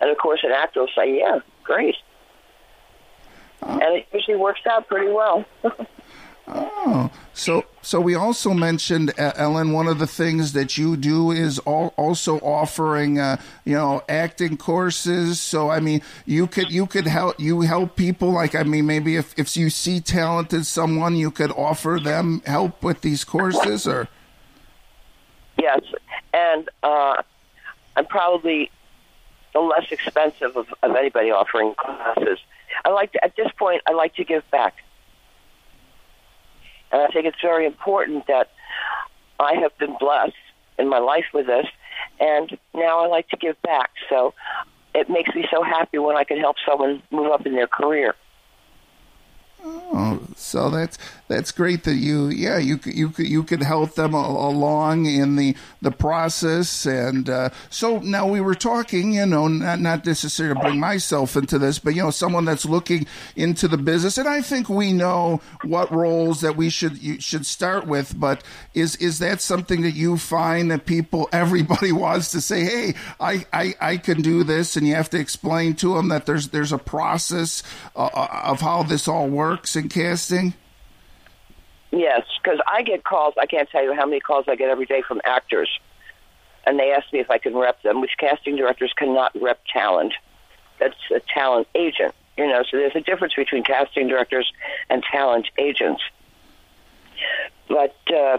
And 0.00 0.10
of 0.10 0.18
course, 0.18 0.40
an 0.42 0.52
actor 0.52 0.80
will 0.80 0.88
say, 0.96 1.18
"Yeah, 1.18 1.38
great," 1.62 1.94
uh, 3.62 3.78
and 3.80 3.96
it 3.96 4.06
usually 4.12 4.36
works 4.36 4.60
out 4.68 4.88
pretty 4.88 5.12
well. 5.12 5.44
oh, 6.48 7.10
so 7.32 7.64
so 7.82 8.00
we 8.00 8.16
also 8.16 8.52
mentioned 8.52 9.12
Ellen. 9.16 9.72
One 9.72 9.86
of 9.86 10.00
the 10.00 10.08
things 10.08 10.54
that 10.54 10.76
you 10.76 10.96
do 10.96 11.30
is 11.30 11.60
also 11.60 12.38
offering, 12.40 13.20
uh, 13.20 13.36
you 13.64 13.74
know, 13.74 14.02
acting 14.08 14.56
courses. 14.56 15.40
So 15.40 15.70
I 15.70 15.78
mean, 15.78 16.02
you 16.26 16.48
could 16.48 16.72
you 16.72 16.86
could 16.86 17.06
help 17.06 17.38
you 17.38 17.60
help 17.60 17.94
people. 17.94 18.32
Like 18.32 18.56
I 18.56 18.64
mean, 18.64 18.86
maybe 18.86 19.14
if 19.14 19.38
if 19.38 19.56
you 19.56 19.70
see 19.70 20.00
talented 20.00 20.66
someone, 20.66 21.14
you 21.14 21.30
could 21.30 21.52
offer 21.52 22.00
them 22.02 22.42
help 22.44 22.82
with 22.82 23.02
these 23.02 23.22
courses, 23.22 23.86
or 23.86 24.08
yes, 25.56 25.80
and. 26.34 26.68
uh 26.82 27.22
I'm 27.96 28.06
probably 28.06 28.70
the 29.52 29.60
less 29.60 29.86
expensive 29.90 30.56
of, 30.56 30.66
of 30.82 30.96
anybody 30.96 31.30
offering 31.30 31.74
classes. 31.74 32.38
I 32.84 32.90
like 32.90 33.12
to, 33.12 33.24
at 33.24 33.36
this 33.36 33.48
point, 33.58 33.82
I 33.86 33.92
like 33.92 34.14
to 34.16 34.24
give 34.24 34.48
back. 34.50 34.76
And 36.90 37.02
I 37.02 37.08
think 37.08 37.26
it's 37.26 37.40
very 37.40 37.66
important 37.66 38.26
that 38.26 38.50
I 39.40 39.54
have 39.54 39.76
been 39.78 39.96
blessed 39.98 40.34
in 40.78 40.88
my 40.88 40.98
life 40.98 41.26
with 41.34 41.46
this, 41.46 41.66
and 42.20 42.56
now 42.74 43.04
I 43.04 43.08
like 43.08 43.28
to 43.28 43.36
give 43.36 43.60
back. 43.62 43.90
So 44.08 44.34
it 44.94 45.08
makes 45.08 45.34
me 45.34 45.46
so 45.50 45.62
happy 45.62 45.98
when 45.98 46.16
I 46.16 46.24
can 46.24 46.38
help 46.38 46.56
someone 46.66 47.02
move 47.10 47.30
up 47.30 47.46
in 47.46 47.54
their 47.54 47.66
career. 47.66 48.14
Oh, 49.64 50.20
so 50.36 50.70
that's 50.70 50.98
that's 51.28 51.52
great 51.52 51.84
that 51.84 51.94
you 51.94 52.28
yeah 52.28 52.58
you 52.58 52.80
you 52.84 53.12
you 53.16 53.44
could 53.44 53.62
help 53.62 53.94
them 53.94 54.12
along 54.12 55.06
in 55.06 55.36
the 55.36 55.54
the 55.80 55.92
process. 55.92 56.84
And 56.84 57.28
uh, 57.30 57.50
so 57.70 58.00
now 58.00 58.26
we 58.26 58.40
were 58.40 58.54
talking 58.54 59.14
you 59.14 59.26
know 59.26 59.46
not 59.46 59.80
not 59.80 60.04
necessarily 60.04 60.54
to 60.54 60.60
bring 60.60 60.80
myself 60.80 61.36
into 61.36 61.58
this 61.58 61.78
but 61.78 61.94
you 61.94 62.02
know 62.02 62.10
someone 62.10 62.44
that's 62.44 62.64
looking 62.64 63.06
into 63.36 63.68
the 63.68 63.76
business. 63.76 64.18
And 64.18 64.28
I 64.28 64.40
think 64.40 64.68
we 64.68 64.92
know 64.92 65.40
what 65.62 65.92
roles 65.92 66.40
that 66.40 66.56
we 66.56 66.68
should 66.68 67.00
you 67.00 67.20
should 67.20 67.46
start 67.46 67.86
with 67.86 68.18
but 68.18 68.42
is 68.74 68.96
is 68.96 69.20
that 69.20 69.40
something 69.40 69.82
that 69.82 69.94
you 69.94 70.16
find 70.16 70.70
that 70.72 70.86
people 70.86 71.28
everybody 71.32 71.92
wants 71.92 72.32
to 72.32 72.40
say 72.40 72.64
hey 72.64 72.94
I 73.20 73.44
I, 73.52 73.74
I 73.80 73.96
can 73.98 74.22
do 74.22 74.42
this 74.42 74.76
and 74.76 74.88
you 74.88 74.94
have 74.96 75.10
to 75.10 75.20
explain 75.20 75.74
to 75.76 75.94
them 75.94 76.08
that 76.08 76.26
there's 76.26 76.48
there's 76.48 76.72
a 76.72 76.78
process 76.78 77.62
uh, 77.94 78.10
uh 78.12 78.40
of 78.44 78.60
how 78.60 78.82
this 78.82 79.06
all 79.06 79.28
works 79.28 79.51
works 79.52 79.76
in 79.76 79.88
casting? 79.88 80.54
Yes, 81.90 82.22
because 82.42 82.58
I 82.66 82.82
get 82.82 83.04
calls. 83.04 83.34
I 83.38 83.44
can't 83.44 83.68
tell 83.68 83.84
you 83.84 83.92
how 83.92 84.06
many 84.06 84.20
calls 84.20 84.46
I 84.48 84.56
get 84.56 84.70
every 84.70 84.86
day 84.86 85.02
from 85.06 85.20
actors, 85.24 85.68
and 86.66 86.78
they 86.78 86.92
ask 86.92 87.12
me 87.12 87.20
if 87.20 87.30
I 87.30 87.36
can 87.36 87.54
rep 87.54 87.82
them, 87.82 88.00
which 88.00 88.12
casting 88.18 88.56
directors 88.56 88.92
cannot 88.96 89.32
rep 89.40 89.60
talent. 89.70 90.14
That's 90.80 90.96
a 91.14 91.20
talent 91.20 91.68
agent, 91.74 92.14
you 92.38 92.46
know. 92.46 92.62
So 92.62 92.78
there's 92.78 92.96
a 92.96 93.02
difference 93.02 93.34
between 93.34 93.62
casting 93.62 94.08
directors 94.08 94.50
and 94.88 95.02
talent 95.02 95.48
agents. 95.58 96.02
But 97.68 97.96
uh, 98.10 98.38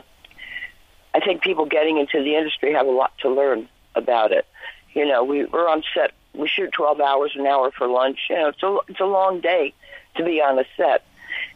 I 1.13 1.19
think 1.19 1.43
people 1.43 1.65
getting 1.65 1.99
into 1.99 2.23
the 2.23 2.35
industry 2.35 2.73
have 2.73 2.87
a 2.87 2.91
lot 2.91 3.15
to 3.19 3.29
learn 3.29 3.69
about 3.93 4.31
it. 4.31 4.47
You 4.93 5.05
know, 5.05 5.23
we, 5.23 5.45
we're 5.45 5.69
on 5.69 5.83
set. 5.93 6.11
We 6.33 6.47
shoot 6.47 6.71
12 6.73 6.99
hours 6.99 7.33
an 7.35 7.45
hour 7.45 7.69
for 7.69 7.87
lunch. 7.87 8.17
You 8.31 8.35
know, 8.35 8.47
it's 8.47 8.63
a 8.63 8.77
it's 8.87 8.99
a 8.99 9.05
long 9.05 9.41
day 9.41 9.75
to 10.15 10.23
be 10.23 10.41
on 10.41 10.59
a 10.59 10.65
set. 10.77 11.05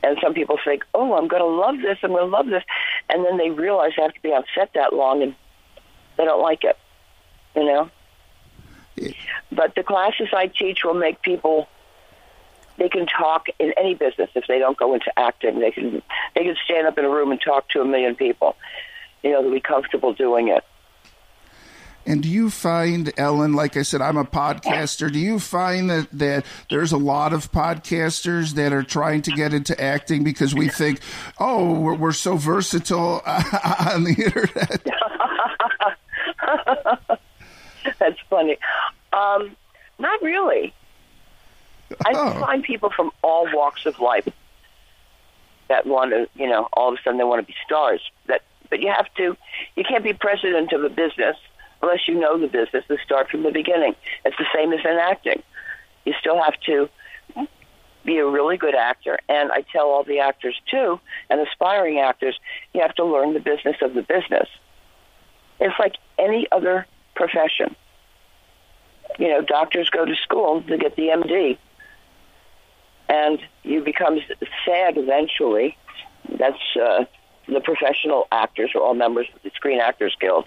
And 0.03 0.17
some 0.21 0.33
people 0.33 0.57
think, 0.63 0.83
oh, 0.93 1.13
I'm 1.13 1.27
going 1.27 1.41
to 1.41 1.47
love 1.47 1.81
this, 1.81 1.97
I'm 2.01 2.11
going 2.11 2.25
to 2.25 2.31
love 2.31 2.47
this. 2.47 2.63
And 3.09 3.25
then 3.25 3.37
they 3.37 3.49
realize 3.49 3.91
they 3.95 4.03
have 4.03 4.13
to 4.13 4.21
be 4.21 4.29
on 4.29 4.43
set 4.55 4.71
that 4.73 4.93
long 4.93 5.21
and 5.21 5.35
they 6.17 6.25
don't 6.25 6.41
like 6.41 6.63
it, 6.63 6.77
you 7.55 7.65
know? 7.65 7.89
But 9.51 9.75
the 9.75 9.83
classes 9.83 10.29
I 10.33 10.47
teach 10.47 10.83
will 10.83 10.95
make 10.95 11.21
people 11.21 11.67
they 12.77 12.89
can 12.89 13.07
talk 13.07 13.47
in 13.59 13.73
any 13.75 13.95
business 13.95 14.29
if 14.35 14.45
they 14.47 14.59
don't 14.59 14.77
go 14.77 14.93
into 14.93 15.11
acting. 15.17 15.59
They 15.59 15.71
can 15.71 16.01
they 16.35 16.43
can 16.43 16.55
stand 16.63 16.87
up 16.87 16.97
in 16.97 17.05
a 17.05 17.09
room 17.09 17.31
and 17.31 17.41
talk 17.41 17.69
to 17.69 17.81
a 17.81 17.85
million 17.85 18.15
people. 18.15 18.55
You 19.23 19.31
know, 19.31 19.41
they'll 19.41 19.51
be 19.51 19.59
comfortable 19.59 20.13
doing 20.13 20.49
it. 20.49 20.63
And 22.07 22.23
do 22.23 22.29
you 22.29 22.49
find, 22.49 23.11
Ellen, 23.17 23.51
like 23.51 23.75
I 23.75 23.81
said, 23.81 24.01
I'm 24.01 24.15
a 24.15 24.23
podcaster. 24.23 25.11
Do 25.11 25.19
you 25.19 25.39
find 25.39 25.89
that, 25.89 26.07
that 26.13 26.45
there's 26.69 26.93
a 26.93 26.97
lot 26.97 27.33
of 27.33 27.51
podcasters 27.51 28.53
that 28.53 28.71
are 28.71 28.81
trying 28.81 29.23
to 29.23 29.31
get 29.31 29.53
into 29.53 29.79
acting 29.79 30.23
because 30.23 30.55
we 30.55 30.69
think, 30.69 31.01
oh, 31.37 31.77
we're, 31.77 31.95
we're 31.95 32.13
so 32.13 32.37
versatile 32.37 33.21
on 33.27 34.05
the 34.05 34.15
internet? 34.25 34.87
That's 37.99 38.19
funny. 38.29 38.57
Um, 39.11 39.57
not 39.99 40.21
really. 40.21 40.73
I 42.05 42.13
oh. 42.15 42.39
find 42.39 42.63
people 42.63 42.89
from 42.89 43.11
all 43.21 43.49
walks 43.53 43.85
of 43.85 43.99
life 43.99 44.29
that 45.67 45.85
want 45.85 46.11
to, 46.11 46.29
you 46.35 46.47
know, 46.47 46.69
all 46.71 46.93
of 46.93 46.99
a 46.99 47.03
sudden 47.03 47.17
they 47.17 47.25
want 47.25 47.41
to 47.41 47.45
be 47.45 47.55
stars. 47.65 47.99
That, 48.27 48.43
but 48.69 48.79
you 48.79 48.93
have 48.95 49.13
to, 49.15 49.35
you 49.75 49.83
can't 49.83 50.05
be 50.05 50.13
president 50.13 50.71
of 50.71 50.85
a 50.85 50.89
business 50.89 51.35
unless 51.81 52.07
you 52.07 52.15
know 52.15 52.39
the 52.39 52.47
business 52.47 52.83
and 52.89 52.99
start 53.05 53.29
from 53.29 53.43
the 53.43 53.51
beginning. 53.51 53.95
It's 54.25 54.37
the 54.37 54.45
same 54.53 54.73
as 54.73 54.79
in 54.83 54.97
acting. 54.97 55.41
You 56.05 56.13
still 56.19 56.41
have 56.41 56.59
to 56.65 56.89
be 58.05 58.17
a 58.17 58.25
really 58.25 58.57
good 58.57 58.73
actor. 58.73 59.19
And 59.29 59.51
I 59.51 59.61
tell 59.61 59.87
all 59.89 60.03
the 60.03 60.19
actors 60.19 60.59
too, 60.71 60.99
and 61.29 61.39
aspiring 61.41 61.99
actors, 61.99 62.39
you 62.73 62.81
have 62.81 62.95
to 62.95 63.05
learn 63.05 63.33
the 63.33 63.39
business 63.39 63.75
of 63.81 63.93
the 63.93 64.01
business. 64.01 64.47
It's 65.59 65.75
like 65.77 65.95
any 66.17 66.47
other 66.51 66.87
profession. 67.15 67.75
You 69.19 69.29
know, 69.29 69.41
doctors 69.41 69.89
go 69.89 70.05
to 70.05 70.15
school 70.15 70.61
to 70.63 70.77
get 70.77 70.95
the 70.95 71.07
MD, 71.07 71.57
and 73.09 73.39
you 73.63 73.83
become 73.83 74.19
SAG 74.65 74.97
eventually. 74.97 75.77
That's 76.37 76.59
uh, 76.81 77.05
the 77.47 77.61
professional 77.61 78.27
actors 78.31 78.71
are 78.75 78.81
all 78.81 78.93
members 78.93 79.27
of 79.33 79.41
the 79.43 79.49
Screen 79.51 79.79
Actors 79.79 80.15
Guild 80.19 80.45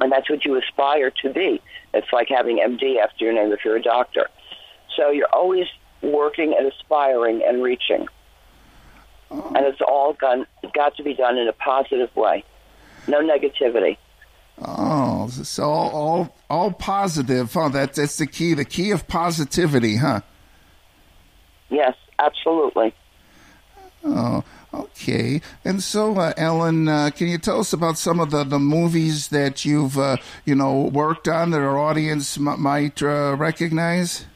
and 0.00 0.12
that's 0.12 0.28
what 0.28 0.44
you 0.44 0.56
aspire 0.56 1.10
to 1.22 1.32
be. 1.32 1.60
It's 1.94 2.12
like 2.12 2.28
having 2.28 2.58
MD 2.58 2.98
after 2.98 3.24
your 3.24 3.34
name 3.34 3.52
if 3.52 3.64
you're 3.64 3.76
a 3.76 3.82
doctor. 3.82 4.28
So 4.96 5.10
you're 5.10 5.28
always 5.32 5.66
working 6.02 6.54
and 6.58 6.70
aspiring 6.70 7.42
and 7.46 7.62
reaching, 7.62 8.06
oh. 9.30 9.52
and 9.54 9.66
it's 9.66 9.80
all 9.80 10.14
done, 10.14 10.46
got 10.74 10.96
to 10.96 11.02
be 11.02 11.14
done 11.14 11.38
in 11.38 11.48
a 11.48 11.52
positive 11.52 12.14
way, 12.16 12.44
no 13.08 13.20
negativity. 13.20 13.96
Oh, 14.58 15.28
so 15.28 15.64
all 15.64 15.90
all, 15.90 16.36
all 16.48 16.72
positive. 16.72 17.54
Oh, 17.56 17.68
that's 17.68 17.98
that's 17.98 18.16
the 18.16 18.26
key. 18.26 18.54
The 18.54 18.64
key 18.64 18.90
of 18.90 19.06
positivity, 19.06 19.96
huh? 19.96 20.22
Yes, 21.68 21.94
Absolutely. 22.18 22.94
Oh, 24.26 24.44
okay. 24.74 25.40
And 25.64 25.82
so, 25.82 26.18
uh, 26.18 26.32
Ellen, 26.36 26.88
uh, 26.88 27.10
can 27.14 27.28
you 27.28 27.38
tell 27.38 27.60
us 27.60 27.72
about 27.72 27.96
some 27.98 28.18
of 28.20 28.30
the, 28.30 28.42
the 28.44 28.58
movies 28.58 29.28
that 29.28 29.64
you've, 29.64 29.96
uh, 29.98 30.16
you 30.44 30.54
know, 30.54 30.82
worked 30.82 31.28
on 31.28 31.50
that 31.50 31.60
our 31.60 31.78
audience 31.78 32.36
m- 32.36 32.60
might 32.60 33.02
uh, 33.02 33.36
recognize? 33.38 34.26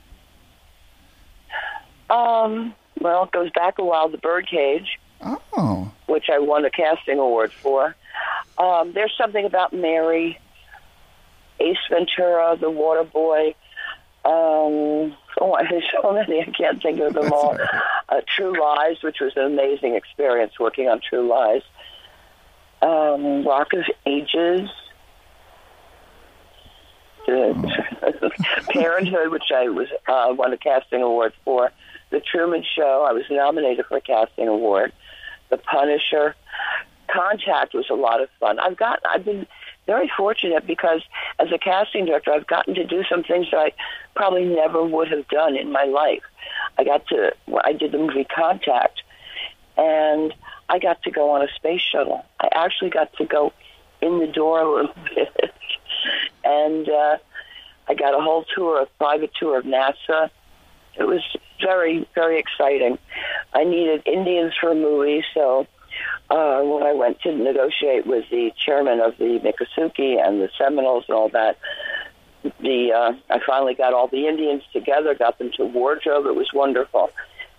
Um, 2.08 2.74
well, 3.00 3.24
it 3.24 3.32
goes 3.32 3.50
back 3.52 3.78
a 3.78 3.84
while. 3.84 4.08
The 4.08 4.18
Birdcage, 4.18 4.98
Oh, 5.22 5.90
which 6.06 6.26
I 6.32 6.38
won 6.38 6.64
a 6.64 6.70
casting 6.70 7.18
award 7.18 7.52
for. 7.52 7.94
Um, 8.58 8.92
there's 8.92 9.12
something 9.18 9.44
about 9.44 9.72
Mary, 9.72 10.38
Ace 11.60 11.76
Ventura, 11.90 12.56
The 12.60 12.70
Water 12.70 13.04
Boy. 13.04 13.54
Um, 14.24 15.14
oh, 15.40 15.56
there's 15.68 15.84
so 16.00 16.12
many. 16.12 16.40
I 16.40 16.44
can't 16.44 16.82
think 16.82 17.00
of 17.00 17.14
them 17.14 17.32
all. 17.32 17.56
Uh, 18.08 18.20
True 18.26 18.60
Lies, 18.60 19.02
which 19.02 19.20
was 19.20 19.32
an 19.36 19.44
amazing 19.44 19.94
experience 19.94 20.58
working 20.58 20.88
on 20.88 21.00
True 21.00 21.28
Lies. 21.28 21.62
Um, 22.82 23.46
Rock 23.46 23.72
of 23.72 23.84
Ages. 24.06 24.68
Uh, 27.28 27.68
Parenthood, 28.70 29.30
which 29.30 29.52
I 29.54 29.68
was 29.68 29.88
uh, 30.08 30.34
won 30.36 30.52
a 30.52 30.56
casting 30.58 31.02
award 31.02 31.32
for. 31.44 31.70
The 32.10 32.20
Truman 32.20 32.64
Show, 32.74 33.06
I 33.08 33.12
was 33.12 33.24
nominated 33.30 33.86
for 33.86 33.96
a 33.96 34.00
casting 34.00 34.48
award. 34.48 34.92
The 35.48 35.58
Punisher. 35.58 36.34
Contact 37.08 37.74
was 37.74 37.86
a 37.90 37.94
lot 37.94 38.22
of 38.22 38.28
fun. 38.38 38.60
I've 38.60 38.76
got, 38.76 39.00
I've 39.04 39.24
been 39.24 39.46
very 39.90 40.08
fortunate 40.16 40.64
because 40.68 41.02
as 41.40 41.50
a 41.50 41.58
casting 41.58 42.04
director, 42.06 42.32
I've 42.32 42.46
gotten 42.46 42.76
to 42.76 42.84
do 42.84 43.02
some 43.10 43.24
things 43.24 43.48
that 43.50 43.58
I 43.58 43.72
probably 44.14 44.44
never 44.44 44.84
would 44.84 45.10
have 45.10 45.26
done 45.26 45.56
in 45.56 45.72
my 45.72 45.82
life. 45.82 46.22
I 46.78 46.84
got 46.84 47.08
to, 47.08 47.34
I 47.64 47.72
did 47.72 47.90
the 47.90 47.98
movie 47.98 48.24
Contact, 48.24 49.02
and 49.76 50.32
I 50.68 50.78
got 50.78 51.02
to 51.02 51.10
go 51.10 51.30
on 51.30 51.42
a 51.42 51.48
space 51.56 51.80
shuttle. 51.80 52.24
I 52.38 52.48
actually 52.54 52.90
got 52.90 53.12
to 53.14 53.24
go 53.24 53.52
in 54.00 54.20
the 54.20 54.28
door 54.28 54.60
a 54.60 54.72
little 54.72 54.94
bit, 55.16 55.52
and 56.44 56.88
uh, 56.88 57.16
I 57.88 57.94
got 57.94 58.16
a 58.16 58.22
whole 58.22 58.44
tour, 58.54 58.82
a 58.82 58.86
private 58.86 59.32
tour 59.40 59.58
of 59.58 59.64
NASA. 59.64 60.30
It 60.96 61.04
was 61.04 61.22
very, 61.60 62.08
very 62.14 62.38
exciting. 62.38 62.96
I 63.52 63.64
needed 63.64 64.04
Indians 64.06 64.52
for 64.60 64.70
a 64.70 64.76
movie, 64.76 65.24
so 65.34 65.66
uh, 66.30 66.60
when 66.62 66.82
I 66.82 66.92
went 66.92 67.20
to 67.22 67.32
negotiate 67.32 68.06
with 68.06 68.28
the 68.30 68.52
chairman 68.56 69.00
of 69.00 69.16
the 69.18 69.40
Miccosukee 69.40 70.24
and 70.24 70.40
the 70.40 70.50
Seminoles 70.56 71.04
and 71.08 71.16
all 71.16 71.28
that, 71.30 71.58
the 72.60 72.92
uh, 72.92 73.12
I 73.28 73.40
finally 73.46 73.74
got 73.74 73.92
all 73.92 74.08
the 74.08 74.26
Indians 74.26 74.62
together, 74.72 75.14
got 75.14 75.38
them 75.38 75.50
to 75.56 75.64
wardrobe. 75.64 76.26
It 76.26 76.34
was 76.34 76.52
wonderful, 76.54 77.10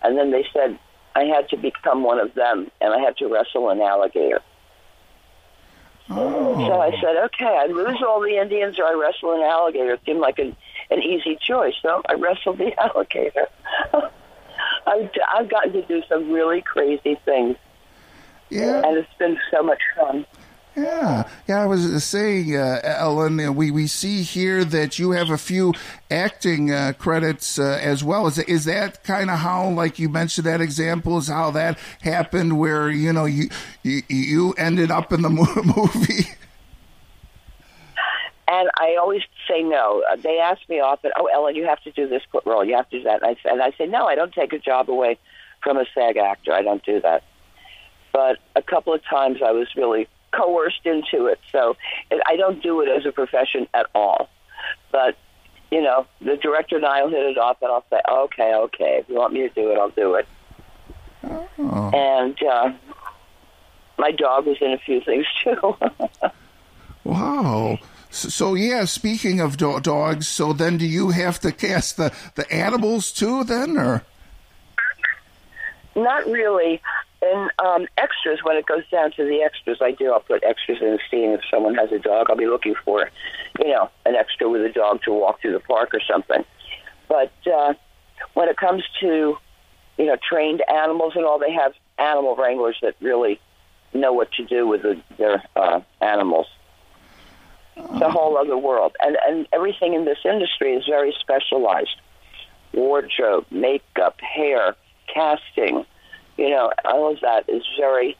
and 0.01 0.17
then 0.17 0.31
they 0.31 0.45
said 0.53 0.79
I 1.15 1.23
had 1.23 1.49
to 1.49 1.57
become 1.57 2.03
one 2.03 2.19
of 2.19 2.33
them, 2.33 2.71
and 2.79 2.93
I 2.93 2.99
had 2.99 3.17
to 3.17 3.27
wrestle 3.27 3.69
an 3.69 3.81
alligator. 3.81 4.41
oh. 6.09 6.67
So 6.67 6.79
I 6.79 6.91
said, 7.01 7.17
okay, 7.25 7.45
I 7.45 7.65
lose 7.67 8.01
all 8.07 8.21
the 8.21 8.37
Indians 8.41 8.79
or 8.79 8.85
I 8.85 8.93
wrestle 8.93 9.33
an 9.33 9.41
alligator. 9.41 9.93
It 9.93 10.01
seemed 10.05 10.19
like 10.19 10.39
an, 10.39 10.55
an 10.89 11.01
easy 11.01 11.37
choice. 11.41 11.75
So 11.81 12.01
I 12.07 12.13
wrestled 12.13 12.57
the 12.57 12.73
alligator. 12.79 13.47
I've, 14.87 15.09
I've 15.33 15.49
gotten 15.49 15.73
to 15.73 15.81
do 15.83 16.01
some 16.07 16.31
really 16.31 16.61
crazy 16.61 17.19
things, 17.25 17.57
yeah. 18.51 18.81
and 18.85 18.97
it's 18.97 19.13
been 19.17 19.37
so 19.51 19.63
much 19.63 19.81
fun. 19.95 20.25
Yeah, 20.75 21.27
yeah. 21.49 21.63
I 21.63 21.65
was 21.65 22.01
saying, 22.03 22.55
uh, 22.55 22.79
Ellen, 22.83 23.39
uh, 23.41 23.51
we 23.51 23.71
we 23.71 23.87
see 23.87 24.21
here 24.21 24.63
that 24.63 24.97
you 24.97 25.11
have 25.11 25.29
a 25.29 25.37
few 25.37 25.73
acting 26.09 26.71
uh, 26.71 26.93
credits 26.97 27.59
uh, 27.59 27.77
as 27.81 28.05
well. 28.05 28.25
Is 28.27 28.37
is 28.39 28.63
that 28.65 29.03
kind 29.03 29.29
of 29.29 29.39
how, 29.39 29.69
like 29.69 29.99
you 29.99 30.07
mentioned, 30.07 30.47
that 30.47 30.61
example 30.61 31.17
is 31.17 31.27
how 31.27 31.51
that 31.51 31.77
happened, 32.01 32.57
where 32.57 32.89
you 32.89 33.11
know 33.11 33.25
you 33.25 33.49
you, 33.83 34.01
you 34.07 34.53
ended 34.53 34.91
up 34.91 35.11
in 35.11 35.23
the 35.23 35.29
movie? 35.75 36.25
And 38.47 38.69
I 38.79 38.97
always 38.99 39.21
say 39.49 39.63
no. 39.63 40.03
Uh, 40.09 40.15
They 40.17 40.39
ask 40.39 40.61
me 40.69 40.79
often, 40.79 41.11
"Oh, 41.17 41.25
Ellen, 41.25 41.55
you 41.55 41.65
have 41.65 41.81
to 41.83 41.91
do 41.91 42.07
this 42.07 42.23
role. 42.45 42.63
You 42.63 42.75
have 42.77 42.89
to 42.91 42.97
do 42.99 43.03
that." 43.03 43.23
And 43.23 43.35
I, 43.43 43.49
and 43.49 43.61
I 43.61 43.71
say, 43.77 43.87
"No, 43.87 44.07
I 44.07 44.15
don't 44.15 44.33
take 44.33 44.53
a 44.53 44.59
job 44.59 44.89
away 44.89 45.17
from 45.61 45.77
a 45.77 45.85
SAG 45.93 46.15
actor. 46.15 46.53
I 46.53 46.61
don't 46.61 46.83
do 46.85 47.01
that." 47.01 47.23
But 48.13 48.39
a 48.55 48.61
couple 48.61 48.93
of 48.93 49.03
times 49.05 49.39
I 49.45 49.51
was 49.51 49.67
really 49.75 50.07
coerced 50.31 50.85
into 50.85 51.25
it, 51.27 51.39
so 51.51 51.75
it, 52.09 52.21
I 52.25 52.35
don't 52.35 52.61
do 52.61 52.81
it 52.81 52.89
as 52.89 53.05
a 53.05 53.11
profession 53.11 53.67
at 53.73 53.87
all. 53.95 54.29
But 54.91 55.17
you 55.71 55.81
know, 55.81 56.05
the 56.19 56.35
director 56.35 56.75
and 56.75 56.85
I 56.85 57.01
will 57.03 57.09
hit 57.11 57.23
it 57.25 57.37
off, 57.37 57.57
and 57.61 57.71
I'll 57.71 57.85
say, 57.89 57.99
"Okay, 58.09 58.53
okay. 58.53 58.97
If 59.01 59.09
you 59.09 59.15
want 59.15 59.33
me 59.33 59.41
to 59.41 59.49
do 59.49 59.71
it, 59.71 59.77
I'll 59.77 59.89
do 59.89 60.15
it." 60.15 60.27
Oh, 61.23 61.91
And 61.93 62.41
uh, 62.43 62.73
my 63.97 64.11
dog 64.11 64.47
was 64.47 64.57
in 64.61 64.71
a 64.73 64.77
few 64.77 64.99
things 65.01 65.25
too. 65.43 65.75
wow. 67.03 67.77
So, 68.09 68.29
so 68.29 68.53
yeah, 68.55 68.85
speaking 68.85 69.39
of 69.39 69.55
do- 69.57 69.79
dogs, 69.79 70.27
so 70.27 70.51
then 70.53 70.77
do 70.77 70.85
you 70.85 71.11
have 71.11 71.39
to 71.41 71.51
cast 71.51 71.97
the, 71.97 72.11
the 72.35 72.51
animals 72.51 73.11
too, 73.11 73.43
then, 73.43 73.77
or? 73.77 74.03
Not 75.95 76.25
really. 76.25 76.81
In 77.21 77.49
um, 77.63 77.87
extras, 77.97 78.39
when 78.43 78.57
it 78.57 78.65
goes 78.65 78.83
down 78.91 79.11
to 79.11 79.23
the 79.23 79.43
extras, 79.43 79.77
I 79.79 79.91
do. 79.91 80.11
I'll 80.11 80.21
put 80.21 80.43
extras 80.43 80.79
in 80.81 80.91
the 80.91 80.99
scene. 81.11 81.31
If 81.31 81.41
someone 81.51 81.75
has 81.75 81.91
a 81.91 81.99
dog, 81.99 82.27
I'll 82.29 82.35
be 82.35 82.47
looking 82.47 82.73
for, 82.83 83.09
you 83.59 83.69
know, 83.69 83.89
an 84.05 84.15
extra 84.15 84.49
with 84.49 84.61
a 84.61 84.69
dog 84.69 85.03
to 85.03 85.11
walk 85.11 85.41
through 85.41 85.53
the 85.53 85.59
park 85.59 85.93
or 85.93 86.01
something. 86.01 86.43
But 87.07 87.31
uh, 87.45 87.73
when 88.33 88.49
it 88.49 88.57
comes 88.57 88.83
to, 89.01 89.37
you 89.97 90.05
know, 90.05 90.17
trained 90.27 90.63
animals 90.67 91.13
and 91.15 91.25
all, 91.25 91.37
they 91.37 91.51
have 91.51 91.73
animal 91.99 92.35
wranglers 92.35 92.77
that 92.81 92.95
really 93.01 93.39
know 93.93 94.13
what 94.13 94.31
to 94.33 94.45
do 94.45 94.67
with 94.67 94.81
the, 94.81 94.99
their 95.17 95.43
uh, 95.55 95.81
animals. 96.01 96.47
It's 97.75 98.01
a 98.01 98.09
whole 98.09 98.37
other 98.37 98.57
world, 98.57 98.95
and 99.01 99.17
and 99.25 99.47
everything 99.53 99.93
in 99.93 100.05
this 100.05 100.19
industry 100.25 100.73
is 100.73 100.85
very 100.85 101.15
specialized. 101.19 101.95
Wardrobe, 102.73 103.45
makeup, 103.49 104.19
hair, 104.21 104.75
casting, 105.13 105.85
you 106.37 106.49
know, 106.49 106.71
all 106.85 107.11
of 107.11 107.19
that 107.21 107.49
is 107.49 107.63
very 107.77 108.17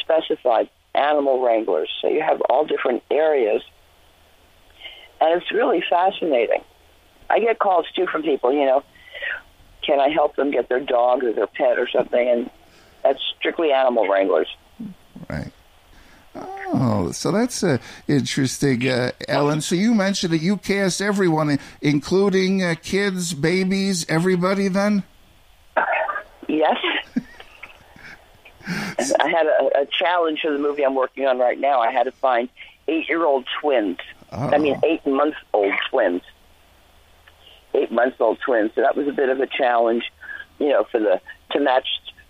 specified. 0.00 0.68
Animal 0.92 1.40
wranglers, 1.44 1.88
so 2.02 2.08
you 2.08 2.20
have 2.20 2.40
all 2.50 2.66
different 2.66 3.04
areas, 3.12 3.62
and 5.20 5.40
it's 5.40 5.52
really 5.52 5.84
fascinating. 5.88 6.64
I 7.30 7.38
get 7.38 7.60
calls 7.60 7.86
too 7.94 8.08
from 8.10 8.24
people, 8.24 8.52
you 8.52 8.64
know, 8.64 8.82
can 9.82 10.00
I 10.00 10.08
help 10.08 10.34
them 10.34 10.50
get 10.50 10.68
their 10.68 10.80
dog 10.80 11.22
or 11.22 11.32
their 11.32 11.46
pet 11.46 11.78
or 11.78 11.88
something, 11.88 12.28
and 12.28 12.50
that's 13.04 13.20
strictly 13.38 13.70
animal 13.70 14.08
wranglers. 14.08 14.48
Right. 15.28 15.52
Oh, 16.34 17.12
so 17.12 17.30
that's 17.30 17.62
uh, 17.62 17.78
interesting, 18.08 18.88
uh, 18.88 19.12
Ellen. 19.28 19.60
So 19.60 19.76
you 19.76 19.94
mentioned 19.94 20.32
that 20.32 20.42
you 20.42 20.56
cast 20.56 21.00
everyone, 21.00 21.58
including 21.80 22.64
uh, 22.64 22.74
kids, 22.82 23.32
babies, 23.32 24.06
everybody. 24.08 24.68
Then. 24.68 25.04
Yes. 26.50 26.76
I 29.20 29.28
had 29.28 29.46
a, 29.46 29.80
a 29.82 29.86
challenge 29.86 30.40
for 30.42 30.52
the 30.52 30.58
movie 30.58 30.84
I'm 30.84 30.94
working 30.94 31.26
on 31.26 31.38
right 31.38 31.58
now. 31.58 31.80
I 31.80 31.90
had 31.90 32.04
to 32.04 32.12
find 32.12 32.48
eight-year-old 32.88 33.46
twins. 33.60 33.98
I 34.32 34.58
mean, 34.58 34.76
Oh. 34.82 34.86
eight-month-old 34.88 35.72
twins. 35.90 36.22
Eight-month-old 37.74 38.38
twins. 38.44 38.72
So 38.74 38.80
that 38.82 38.96
was 38.96 39.08
a 39.08 39.12
bit 39.12 39.28
of 39.28 39.40
a 39.40 39.46
challenge, 39.46 40.04
you 40.58 40.68
know, 40.68 40.84
for 40.90 40.98
the 41.00 41.20
to 41.52 41.60
match 41.60 41.86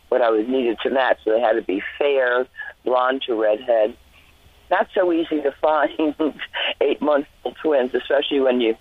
what 0.08 0.22
I 0.22 0.30
was 0.30 0.46
needed 0.48 0.78
to 0.82 0.90
match. 0.90 1.18
So 1.24 1.30
they 1.32 1.40
had 1.40 1.52
to 1.52 1.62
be 1.62 1.82
fair, 1.98 2.46
blonde 2.84 3.22
to 3.26 3.34
redhead. 3.34 3.96
Not 4.70 4.88
so 4.94 5.12
easy 5.12 5.40
to 5.42 5.52
find 5.60 6.14
eight-month-old 6.80 7.56
twins, 7.62 7.94
especially 7.94 8.40
when 8.40 8.60
you 8.60 8.76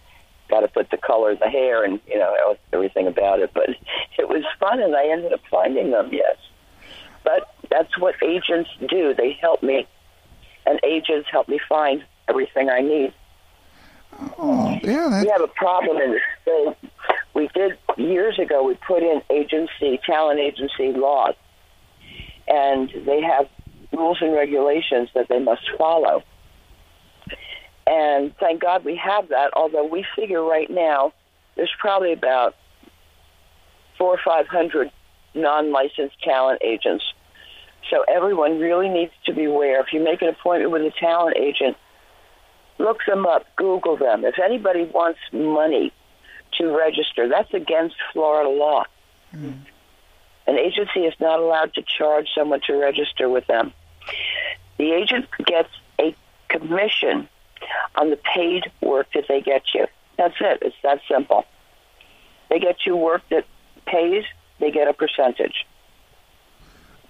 got 0.49 0.62
to 0.62 0.67
put 0.67 0.89
the 0.89 0.97
color 0.97 1.31
of 1.31 1.39
the 1.39 1.49
hair 1.49 1.83
and 1.83 1.99
you 2.07 2.17
know 2.17 2.55
everything 2.73 3.07
about 3.07 3.39
it. 3.39 3.51
But 3.53 3.69
it 4.17 4.27
was 4.27 4.43
fun, 4.59 4.81
and 4.81 4.95
I 4.95 5.07
ended 5.09 5.33
up 5.33 5.41
finding 5.49 5.91
them. 5.91 6.09
Yes, 6.12 6.38
but 7.23 7.53
that's 7.69 7.97
what 7.97 8.15
agents 8.23 8.69
do. 8.88 9.13
They 9.13 9.38
help 9.39 9.63
me, 9.63 9.88
and 10.65 10.79
agents 10.83 11.29
help 11.31 11.47
me 11.47 11.59
find 11.69 12.03
everything 12.27 12.69
I 12.69 12.81
need. 12.81 13.13
Oh, 14.38 14.77
yeah. 14.83 15.09
That, 15.09 15.23
We 15.23 15.29
have 15.29 15.41
a 15.41 15.47
problem 15.47 15.97
in 15.97 16.12
the 16.12 16.19
state. 16.41 16.91
We 17.33 17.47
did 17.53 17.77
years 17.97 18.39
ago. 18.39 18.63
We 18.63 18.75
put 18.75 19.03
in 19.03 19.21
agency, 19.29 19.99
talent 20.05 20.39
agency 20.39 20.91
laws, 20.93 21.35
and 22.47 22.91
they 23.05 23.21
have 23.21 23.47
rules 23.91 24.17
and 24.21 24.33
regulations 24.33 25.09
that 25.13 25.27
they 25.29 25.39
must 25.39 25.62
follow. 25.77 26.23
And 27.89 28.38
thank 28.38 28.62
God 28.62 28.86
we 28.86 28.95
have 28.97 29.30
that. 29.30 29.49
Although 29.56 29.86
we 29.86 30.06
figure 30.15 30.43
right 30.43 30.69
now 30.69 31.12
there's 31.56 31.73
probably 31.80 32.13
about 32.13 32.56
four 33.97 34.13
or 34.13 34.19
five 34.23 34.47
hundred 34.47 34.91
non-licensed 35.34 36.21
talent 36.21 36.62
agents. 36.63 37.04
So 37.89 38.04
everyone 38.08 38.60
really 38.60 38.89
needs 38.89 39.12
to 39.25 39.34
be 39.34 39.45
aware. 39.45 39.82
If 39.82 39.91
you 39.91 40.04
make 40.04 40.21
an 40.21 40.28
appointment 40.28 40.71
with 40.71 40.84
a 40.84 40.91
talent 40.99 41.38
agent, 41.38 41.78
look 42.78 42.99
them 43.08 43.25
up, 43.25 43.47
Google 43.56 43.97
them. 43.97 44.23
If 44.23 44.38
anybody 44.38 44.84
wants 44.84 45.19
money 45.34 45.91
to 46.60 46.78
register, 46.78 47.28
that's 47.28 47.54
against 47.54 47.95
Florida 48.13 48.49
law. 48.49 48.84
Mm-hmm. 49.34 49.63
An 50.47 50.58
agency 50.58 51.02
is 51.02 51.13
not 51.19 51.39
allowed 51.39 51.73
to 51.75 51.82
charge 51.82 52.28
someone 52.36 52.62
to 52.67 52.73
register 52.73 53.30
with 53.30 53.47
them. 53.47 53.73
The 54.78 54.91
agent 54.91 55.25
gets 55.45 55.69
a 55.99 56.15
commission 56.47 57.28
on 57.95 58.10
the 58.10 58.17
paid 58.17 58.72
work 58.82 59.08
that 59.13 59.26
they 59.28 59.41
get 59.41 59.63
you. 59.74 59.88
That's 60.17 60.36
it. 60.39 60.60
It's 60.62 60.76
that 60.84 61.02
simple. 61.10 61.45
They 62.50 62.60
get 62.60 62.86
you 62.86 62.95
work 62.95 63.22
that 63.30 63.45
pays, 63.86 64.26
they 64.60 64.72
get 64.72 64.88
a 64.88 64.93
percentage. 64.93 65.65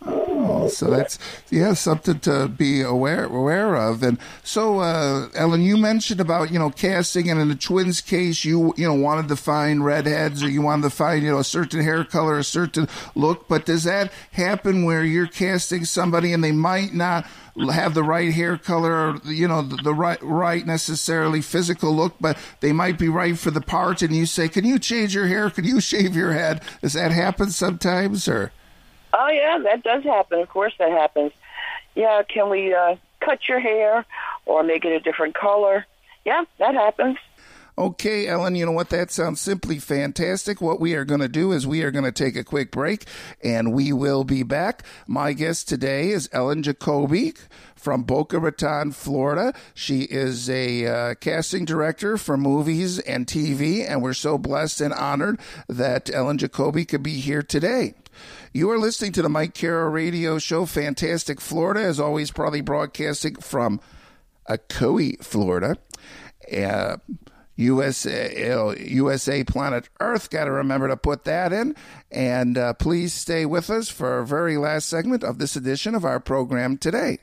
Oh, 0.02 0.70
so 0.70 0.90
that's 0.90 1.20
yeah 1.50 1.74
something 1.74 2.20
to 2.22 2.48
be 2.48 2.82
aware 2.82 3.26
aware 3.26 3.76
of. 3.76 4.02
And 4.02 4.18
so, 4.44 4.80
uh, 4.80 5.28
Ellen, 5.36 5.62
you 5.62 5.76
mentioned 5.76 6.22
about 6.22 6.52
you 6.52 6.60
know 6.60 6.70
casting, 6.70 7.30
and 7.30 7.40
in 7.40 7.50
the 7.50 7.56
twins' 7.56 8.00
case, 8.00 8.46
you 8.46 8.74
you 8.78 8.88
know 8.88 8.94
wanted 8.94 9.28
to 9.28 9.36
find 9.36 9.84
redheads, 9.84 10.42
or 10.42 10.50
you 10.50 10.62
wanted 10.62 10.84
to 10.84 10.90
find 10.90 11.24
you 11.24 11.32
know 11.32 11.40
a 11.40 11.44
certain 11.44 11.84
hair 11.84 12.06
color, 12.06 12.38
a 12.38 12.44
certain 12.46 12.88
look. 13.14 13.50
But 13.50 13.66
does 13.66 13.84
that 13.84 14.14
happen 14.32 14.86
where 14.86 15.04
you're 15.04 15.28
casting 15.28 15.84
somebody 15.84 16.32
and 16.32 16.44
they 16.44 16.54
might 16.54 16.94
not 16.94 17.26
have 17.74 17.94
the 17.94 18.04
right 18.04 18.34
hair 18.34 18.58
color, 18.58 18.94
or 18.94 19.18
you 19.26 19.50
know 19.50 19.62
the, 19.62 19.76
the 19.78 19.94
right 19.94 20.22
right 20.22 20.66
necessarily 20.66 21.42
physical 21.42 21.94
look, 21.94 22.16
but 22.22 22.38
they 22.62 22.72
might 22.72 22.98
be 22.98 23.10
right 23.10 23.38
for 23.38 23.52
the 23.52 23.62
part, 23.62 24.02
and 24.02 24.16
you 24.16 24.26
say, 24.26 24.48
"Can 24.48 24.64
you 24.64 24.80
change 24.80 25.14
your 25.14 25.28
hair? 25.28 25.50
Can 25.50 25.66
you 25.66 25.82
shave 25.82 26.16
your 26.16 26.32
head?" 26.32 26.62
Does 26.82 26.94
that 26.94 27.12
happen 27.12 27.50
sometimes, 27.52 28.30
or? 28.30 28.54
Oh 29.14 29.30
yeah, 29.30 29.60
that 29.64 29.84
does 29.84 30.04
happen. 30.04 30.40
Of 30.40 30.50
course, 30.50 30.74
that 30.80 30.92
happens. 30.92 31.32
Yeah, 31.96 32.22
can 32.24 32.50
we 32.50 32.74
uh, 32.74 32.96
cut 33.20 33.48
your 33.48 33.60
hair 33.60 34.06
or 34.46 34.64
make 34.64 34.86
it 34.86 34.92
a 34.92 35.00
different 35.00 35.36
color? 35.36 35.86
Yeah, 36.26 36.44
that 36.60 36.76
happens. 36.76 37.18
Okay, 37.80 38.28
Ellen, 38.28 38.56
you 38.56 38.66
know 38.66 38.74
what? 38.74 38.90
That 38.90 39.10
sounds 39.10 39.40
simply 39.40 39.80
fantastic. 39.80 40.60
What 40.60 40.82
we 40.82 40.96
are 40.96 41.06
going 41.06 41.22
to 41.22 41.30
do 41.30 41.54
is 41.54 41.66
we 41.66 41.82
are 41.82 41.92
going 41.92 42.04
to 42.04 42.12
take 42.12 42.36
a 42.36 42.44
quick 42.44 42.72
break 42.72 43.06
and 43.42 43.72
we 43.72 43.94
will 43.94 44.26
be 44.26 44.44
back. 44.44 44.84
My 45.08 45.32
guest 45.32 45.70
today 45.70 46.10
is 46.10 46.28
Ellen 46.34 46.62
Jacoby 46.62 47.36
from 47.78 48.04
Boca 48.04 48.38
Raton, 48.38 48.92
Florida. 48.92 49.54
She 49.74 50.02
is 50.02 50.50
a 50.50 50.88
uh, 50.88 51.16
casting 51.22 51.64
director 51.64 52.18
for 52.18 52.36
movies 52.36 53.00
and 53.00 53.26
TV, 53.26 53.90
and 53.90 54.02
we're 54.02 54.14
so 54.14 54.38
blessed 54.38 54.82
and 54.82 54.94
honored 54.94 55.40
that 55.70 56.14
Ellen 56.14 56.38
Jacoby 56.38 56.84
could 56.84 57.02
be 57.02 57.22
here 57.22 57.42
today. 57.42 57.94
You 58.52 58.72
are 58.72 58.80
listening 58.80 59.12
to 59.12 59.22
the 59.22 59.30
Mike 59.30 59.54
Kara 59.54 59.88
radio 59.90 60.40
show, 60.40 60.66
Fantastic 60.66 61.40
Florida, 61.40 61.82
as 61.82 62.00
always, 62.00 62.32
probably 62.32 62.62
broadcasting 62.62 63.36
from 63.36 63.80
Ocoee, 64.50 65.24
Florida. 65.24 65.78
Uh, 66.52 66.98
USA, 67.58 68.76
USA 68.80 69.44
Planet 69.44 69.90
Earth. 70.00 70.30
Got 70.32 70.46
to 70.46 70.52
remember 70.52 70.88
to 70.88 70.98
put 70.98 71.26
that 71.26 71.54
in. 71.54 71.76
And 72.10 72.58
uh, 72.58 72.74
please 72.74 73.14
stay 73.14 73.46
with 73.46 73.70
us 73.70 73.90
for 73.90 74.10
our 74.14 74.24
very 74.24 74.58
last 74.58 74.88
segment 74.88 75.24
of 75.24 75.38
this 75.38 75.56
edition 75.56 75.94
of 75.94 76.04
our 76.04 76.20
program 76.20 76.78
today. 76.78 77.20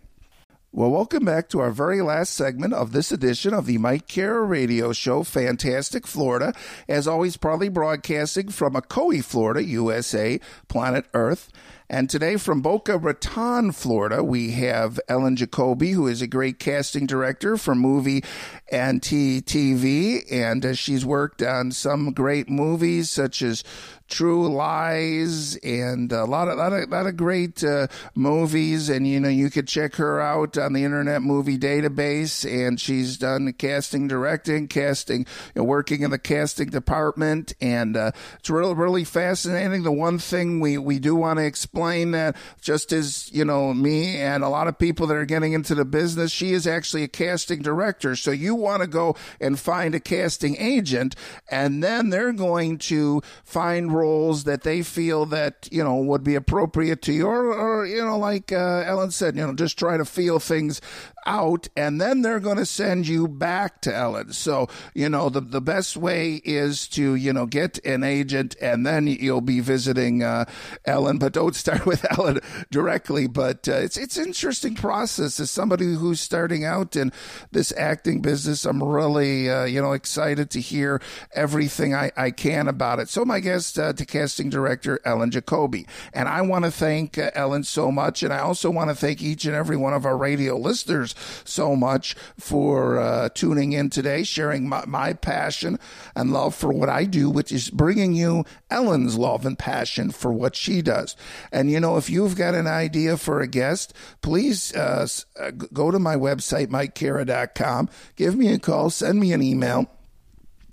Well, 0.76 0.90
welcome 0.90 1.24
back 1.24 1.48
to 1.48 1.60
our 1.60 1.70
very 1.70 2.02
last 2.02 2.34
segment 2.34 2.74
of 2.74 2.92
this 2.92 3.10
edition 3.10 3.54
of 3.54 3.64
the 3.64 3.78
Mike 3.78 4.06
Kara 4.06 4.42
Radio 4.42 4.92
Show, 4.92 5.22
Fantastic 5.22 6.06
Florida. 6.06 6.52
As 6.86 7.08
always, 7.08 7.38
proudly 7.38 7.70
broadcasting 7.70 8.50
from 8.50 8.74
Ocoee, 8.74 9.24
Florida, 9.24 9.64
USA, 9.64 10.38
planet 10.68 11.06
Earth. 11.14 11.50
And 11.88 12.10
today 12.10 12.36
from 12.36 12.62
Boca 12.62 12.98
Raton, 12.98 13.70
Florida, 13.70 14.24
we 14.24 14.50
have 14.52 14.98
Ellen 15.08 15.36
Jacoby, 15.36 15.92
who 15.92 16.08
is 16.08 16.20
a 16.20 16.26
great 16.26 16.58
casting 16.58 17.06
director 17.06 17.56
for 17.56 17.76
movie 17.76 18.24
and 18.72 19.00
TV. 19.00 20.24
And 20.28 20.66
uh, 20.66 20.74
she's 20.74 21.06
worked 21.06 21.42
on 21.42 21.70
some 21.70 22.12
great 22.12 22.50
movies 22.50 23.08
such 23.08 23.40
as 23.40 23.62
True 24.08 24.52
Lies 24.52 25.56
and 25.56 26.12
a 26.12 26.24
lot 26.24 26.48
of 26.48 26.58
lot 26.58 26.72
of, 26.72 26.88
lot 26.88 27.06
of 27.06 27.16
great 27.16 27.62
uh, 27.62 27.86
movies. 28.16 28.88
And 28.88 29.06
you 29.06 29.20
know, 29.20 29.28
you 29.28 29.48
could 29.48 29.68
check 29.68 29.94
her 29.96 30.20
out 30.20 30.58
on 30.58 30.72
the 30.72 30.82
Internet 30.82 31.22
Movie 31.22 31.58
Database. 31.58 32.44
And 32.44 32.80
she's 32.80 33.16
done 33.16 33.52
casting, 33.52 34.08
directing, 34.08 34.66
casting, 34.66 35.20
you 35.54 35.62
know, 35.62 35.64
working 35.64 36.02
in 36.02 36.10
the 36.10 36.18
casting 36.18 36.70
department. 36.70 37.52
And 37.60 37.96
uh, 37.96 38.10
it's 38.40 38.50
really 38.50 38.74
really 38.74 39.04
fascinating. 39.04 39.84
The 39.84 39.92
one 39.92 40.18
thing 40.18 40.58
we 40.58 40.78
we 40.78 40.98
do 40.98 41.14
want 41.14 41.38
to 41.38 41.44
explain 41.44 41.75
that 41.76 42.36
just 42.60 42.92
as 42.92 43.30
you 43.32 43.44
know 43.44 43.74
me 43.74 44.16
and 44.16 44.42
a 44.42 44.48
lot 44.48 44.66
of 44.66 44.78
people 44.78 45.06
that 45.06 45.16
are 45.16 45.24
getting 45.24 45.52
into 45.52 45.74
the 45.74 45.84
business, 45.84 46.32
she 46.32 46.52
is 46.52 46.66
actually 46.66 47.02
a 47.02 47.08
casting 47.08 47.62
director. 47.62 48.16
So 48.16 48.30
you 48.30 48.54
want 48.54 48.82
to 48.82 48.88
go 48.88 49.16
and 49.40 49.58
find 49.58 49.94
a 49.94 50.00
casting 50.00 50.56
agent, 50.56 51.14
and 51.50 51.82
then 51.82 52.10
they're 52.10 52.32
going 52.32 52.78
to 52.78 53.22
find 53.44 53.92
roles 53.92 54.44
that 54.44 54.62
they 54.62 54.82
feel 54.82 55.26
that 55.26 55.68
you 55.70 55.84
know 55.84 55.96
would 55.96 56.24
be 56.24 56.34
appropriate 56.34 57.02
to 57.02 57.12
you, 57.12 57.26
or, 57.26 57.52
or 57.52 57.86
you 57.86 58.02
know, 58.02 58.18
like 58.18 58.52
uh, 58.52 58.84
Ellen 58.86 59.10
said, 59.10 59.36
you 59.36 59.46
know, 59.46 59.54
just 59.54 59.78
try 59.78 59.96
to 59.96 60.04
feel 60.04 60.38
things 60.38 60.80
out, 61.26 61.68
and 61.76 62.00
then 62.00 62.22
they're 62.22 62.40
going 62.40 62.56
to 62.56 62.66
send 62.66 63.06
you 63.06 63.28
back 63.28 63.80
to 63.82 63.94
Ellen. 63.94 64.32
So 64.32 64.68
you 64.94 65.08
know, 65.08 65.28
the 65.28 65.40
the 65.40 65.60
best 65.60 65.96
way 65.96 66.40
is 66.44 66.88
to 66.88 67.14
you 67.14 67.32
know 67.32 67.46
get 67.46 67.78
an 67.84 68.02
agent, 68.04 68.56
and 68.60 68.86
then 68.86 69.06
you'll 69.06 69.40
be 69.40 69.60
visiting 69.60 70.22
uh, 70.22 70.46
Ellen. 70.84 71.18
But 71.18 71.32
don't 71.32 71.54
start 71.54 71.86
with 71.86 72.06
Ellen 72.18 72.40
directly. 72.70 73.26
But 73.26 73.68
uh, 73.68 73.74
it's 73.74 73.96
it's 73.96 74.16
an 74.16 74.26
interesting 74.26 74.74
process 74.74 75.40
as 75.40 75.50
somebody 75.50 75.94
who's 75.94 76.20
starting 76.20 76.64
out 76.64 76.96
in 76.96 77.12
this 77.50 77.72
acting 77.76 78.22
business. 78.22 78.64
I'm 78.64 78.82
really 78.82 79.50
uh, 79.50 79.64
you 79.64 79.82
know 79.82 79.92
excited 79.92 80.50
to 80.50 80.60
hear 80.60 81.00
everything 81.34 81.94
I, 81.94 82.12
I 82.16 82.30
can 82.30 82.68
about 82.68 83.00
it. 83.00 83.08
So 83.08 83.24
my 83.24 83.40
guest 83.40 83.78
uh, 83.78 83.92
to 83.92 84.04
casting 84.06 84.50
director 84.50 85.00
Ellen 85.04 85.30
Jacoby. 85.30 85.86
And 86.12 86.28
I 86.28 86.42
want 86.42 86.64
to 86.64 86.70
thank 86.70 87.18
uh, 87.18 87.30
Ellen 87.34 87.64
so 87.64 87.90
much. 87.90 88.22
And 88.22 88.32
I 88.32 88.38
also 88.38 88.70
want 88.70 88.90
to 88.90 88.96
thank 88.96 89.22
each 89.22 89.44
and 89.44 89.54
every 89.54 89.76
one 89.76 89.94
of 89.94 90.04
our 90.04 90.16
radio 90.16 90.56
listeners 90.56 91.14
so 91.44 91.76
much 91.76 92.14
for 92.38 92.98
uh, 92.98 93.28
tuning 93.34 93.72
in 93.72 93.90
today, 93.90 94.22
sharing 94.22 94.68
my, 94.68 94.84
my 94.86 95.12
passion 95.12 95.78
and 96.14 96.32
love 96.32 96.54
for 96.54 96.72
what 96.72 96.88
I 96.88 97.04
do, 97.04 97.30
which 97.30 97.52
is 97.52 97.70
bringing 97.70 98.14
you 98.14 98.44
Ellen's 98.70 99.16
love 99.16 99.46
and 99.46 99.58
passion 99.58 100.10
for 100.10 100.32
what 100.32 100.56
she 100.56 100.82
does. 100.82 101.16
And, 101.52 101.70
you 101.70 101.80
know, 101.80 101.96
if 101.96 102.10
you've 102.10 102.36
got 102.36 102.54
an 102.54 102.66
idea 102.66 103.16
for 103.16 103.40
a 103.40 103.46
guest, 103.46 103.92
please 104.22 104.74
uh, 104.74 105.06
uh 105.38 105.50
go 105.50 105.90
to 105.90 105.98
my 105.98 106.16
website, 106.16 106.68
mikekara.com, 106.68 107.88
give 108.16 108.36
me 108.36 108.52
a 108.52 108.58
call, 108.58 108.90
send 108.90 109.20
me 109.20 109.32
an 109.32 109.42
email 109.42 109.90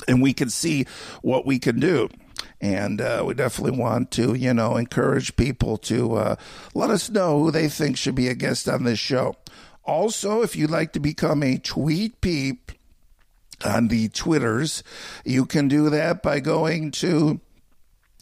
and 0.08 0.21
we 0.21 0.34
can 0.34 0.49
see 0.49 0.86
what 1.21 1.45
we 1.45 1.60
can 1.60 1.79
do. 1.79 2.10
And 2.62 3.01
uh, 3.01 3.23
we 3.25 3.34
definitely 3.34 3.77
want 3.77 4.12
to, 4.12 4.34
you 4.36 4.53
know, 4.53 4.77
encourage 4.77 5.36
people 5.36 5.77
to 5.79 6.15
uh, 6.15 6.36
let 6.73 6.89
us 6.89 7.10
know 7.10 7.39
who 7.39 7.51
they 7.51 7.67
think 7.67 7.97
should 7.97 8.15
be 8.15 8.29
a 8.29 8.36
guest 8.36 8.69
on 8.69 8.84
this 8.84 8.99
show. 8.99 9.36
Also, 9.86 10.41
if 10.41 10.56
you'd 10.56 10.72
like 10.72 10.93
to 10.93 11.00
become 11.00 11.43
a 11.43 11.58
tweet 11.58 12.22
peep 12.22 12.72
on 13.65 13.88
the 13.88 14.10
Twitters, 14.10 14.84
you 15.26 15.46
can 15.46 15.67
do 15.67 15.89
that 15.89 16.24
by 16.24 16.39
going 16.39 16.91
to 16.91 17.41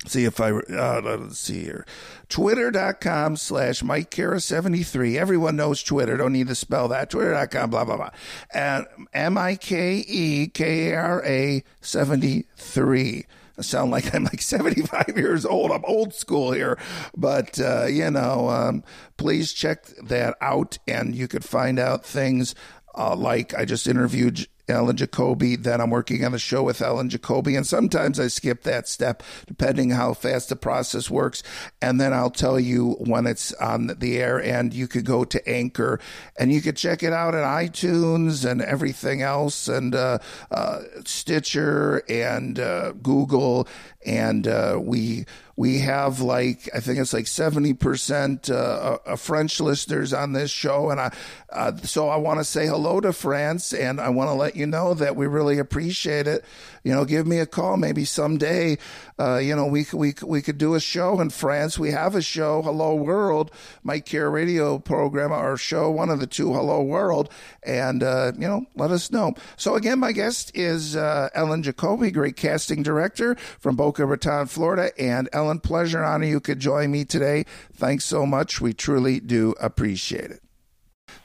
see 0.07 0.25
if 0.25 0.39
I 0.39 0.51
uh, 0.51 1.01
let's 1.03 1.39
see 1.39 1.61
here. 1.61 1.85
Twitter.com 2.29 3.37
slash 3.37 3.83
Mike 3.83 4.09
Kara 4.09 4.39
73. 4.39 5.17
Everyone 5.17 5.55
knows 5.55 5.83
Twitter. 5.83 6.17
Don't 6.17 6.33
need 6.33 6.47
to 6.47 6.55
spell 6.55 6.87
that. 6.87 7.09
Twitter.com, 7.09 7.69
blah, 7.69 7.85
blah, 7.85 7.97
blah. 7.97 8.09
And 8.53 8.87
M 9.13 9.37
I 9.37 9.55
K 9.55 10.03
E 10.07 10.47
K 10.47 10.91
A 10.91 10.95
R 10.95 11.23
A 11.25 11.63
73. 11.81 13.25
I 13.61 13.63
sound 13.63 13.91
like 13.91 14.13
I'm 14.15 14.23
like 14.23 14.41
75 14.41 15.13
years 15.15 15.45
old. 15.45 15.71
I'm 15.71 15.85
old 15.85 16.15
school 16.15 16.51
here. 16.51 16.79
But, 17.15 17.59
uh, 17.59 17.85
you 17.85 18.09
know, 18.09 18.49
um, 18.49 18.83
please 19.17 19.53
check 19.53 19.85
that 20.03 20.35
out 20.41 20.79
and 20.87 21.15
you 21.15 21.27
could 21.27 21.45
find 21.45 21.77
out 21.77 22.03
things 22.03 22.55
uh, 22.97 23.15
like 23.15 23.53
I 23.53 23.65
just 23.65 23.87
interviewed 23.87 24.47
Ellen 24.71 24.97
Jacoby. 24.97 25.55
Then 25.55 25.81
I'm 25.81 25.89
working 25.89 26.25
on 26.25 26.33
a 26.33 26.39
show 26.39 26.63
with 26.63 26.81
Ellen 26.81 27.09
Jacoby. 27.09 27.55
And 27.55 27.67
sometimes 27.67 28.19
I 28.19 28.27
skip 28.27 28.63
that 28.63 28.87
step 28.87 29.23
depending 29.45 29.91
how 29.91 30.13
fast 30.13 30.49
the 30.49 30.55
process 30.55 31.09
works. 31.09 31.43
And 31.81 31.99
then 31.99 32.13
I'll 32.13 32.31
tell 32.31 32.59
you 32.59 32.93
when 32.99 33.27
it's 33.27 33.53
on 33.53 33.87
the 33.99 34.19
air. 34.19 34.41
And 34.41 34.73
you 34.73 34.87
could 34.87 35.05
go 35.05 35.23
to 35.25 35.49
Anchor 35.49 35.99
and 36.37 36.51
you 36.51 36.61
could 36.61 36.77
check 36.77 37.03
it 37.03 37.13
out 37.13 37.35
at 37.35 37.43
iTunes 37.43 38.49
and 38.49 38.61
everything 38.61 39.21
else 39.21 39.67
and 39.67 39.93
uh, 39.93 40.19
uh, 40.49 40.79
Stitcher 41.05 42.03
and 42.09 42.59
uh, 42.59 42.93
Google. 42.93 43.67
And 44.05 44.47
uh, 44.47 44.79
we 44.81 45.25
we 45.61 45.77
have 45.77 46.21
like 46.21 46.67
I 46.73 46.79
think 46.79 46.97
it's 46.97 47.13
like 47.13 47.27
seventy 47.27 47.75
percent 47.75 48.49
uh, 48.49 48.97
uh, 49.05 49.15
French 49.15 49.59
listeners 49.59 50.11
on 50.11 50.33
this 50.33 50.49
show, 50.49 50.89
and 50.89 50.99
I 50.99 51.13
uh, 51.51 51.77
so 51.83 52.09
I 52.09 52.15
want 52.15 52.39
to 52.39 52.43
say 52.43 52.65
hello 52.65 52.99
to 52.99 53.13
France, 53.13 53.71
and 53.71 54.01
I 54.01 54.09
want 54.09 54.29
to 54.29 54.33
let 54.33 54.55
you 54.55 54.65
know 54.65 54.95
that 54.95 55.15
we 55.15 55.27
really 55.27 55.59
appreciate 55.59 56.25
it. 56.25 56.43
You 56.83 56.93
know, 56.93 57.05
give 57.05 57.27
me 57.27 57.37
a 57.37 57.45
call 57.45 57.77
maybe 57.77 58.05
someday. 58.05 58.79
Uh, 59.19 59.37
you 59.37 59.55
know, 59.55 59.67
we 59.67 59.85
we 59.93 60.15
we 60.25 60.41
could 60.41 60.57
do 60.57 60.73
a 60.73 60.79
show 60.79 61.21
in 61.21 61.29
France. 61.29 61.77
We 61.77 61.91
have 61.91 62.15
a 62.15 62.23
show, 62.23 62.63
Hello 62.63 62.95
World, 62.95 63.51
Mike 63.83 64.07
Kara 64.07 64.31
radio 64.31 64.79
program, 64.79 65.31
our 65.31 65.57
show, 65.57 65.91
one 65.91 66.09
of 66.09 66.19
the 66.19 66.25
two, 66.25 66.53
Hello 66.53 66.81
World, 66.81 67.31
and 67.61 68.01
uh, 68.01 68.31
you 68.33 68.47
know, 68.47 68.65
let 68.75 68.89
us 68.89 69.11
know. 69.11 69.35
So 69.57 69.75
again, 69.75 69.99
my 69.99 70.11
guest 70.11 70.51
is 70.55 70.95
uh, 70.95 71.29
Ellen 71.35 71.61
Jacoby, 71.61 72.09
great 72.09 72.35
casting 72.35 72.81
director 72.81 73.35
from 73.59 73.75
Boca 73.75 74.07
Raton, 74.07 74.47
Florida, 74.47 74.89
and 74.99 75.29
Ellen 75.33 75.50
Pleasure 75.59 76.03
honor 76.03 76.25
you 76.25 76.39
could 76.39 76.59
join 76.59 76.91
me 76.91 77.05
today. 77.05 77.45
Thanks 77.73 78.05
so 78.05 78.25
much. 78.25 78.61
We 78.61 78.73
truly 78.73 79.19
do 79.19 79.53
appreciate 79.59 80.31
it. 80.31 80.41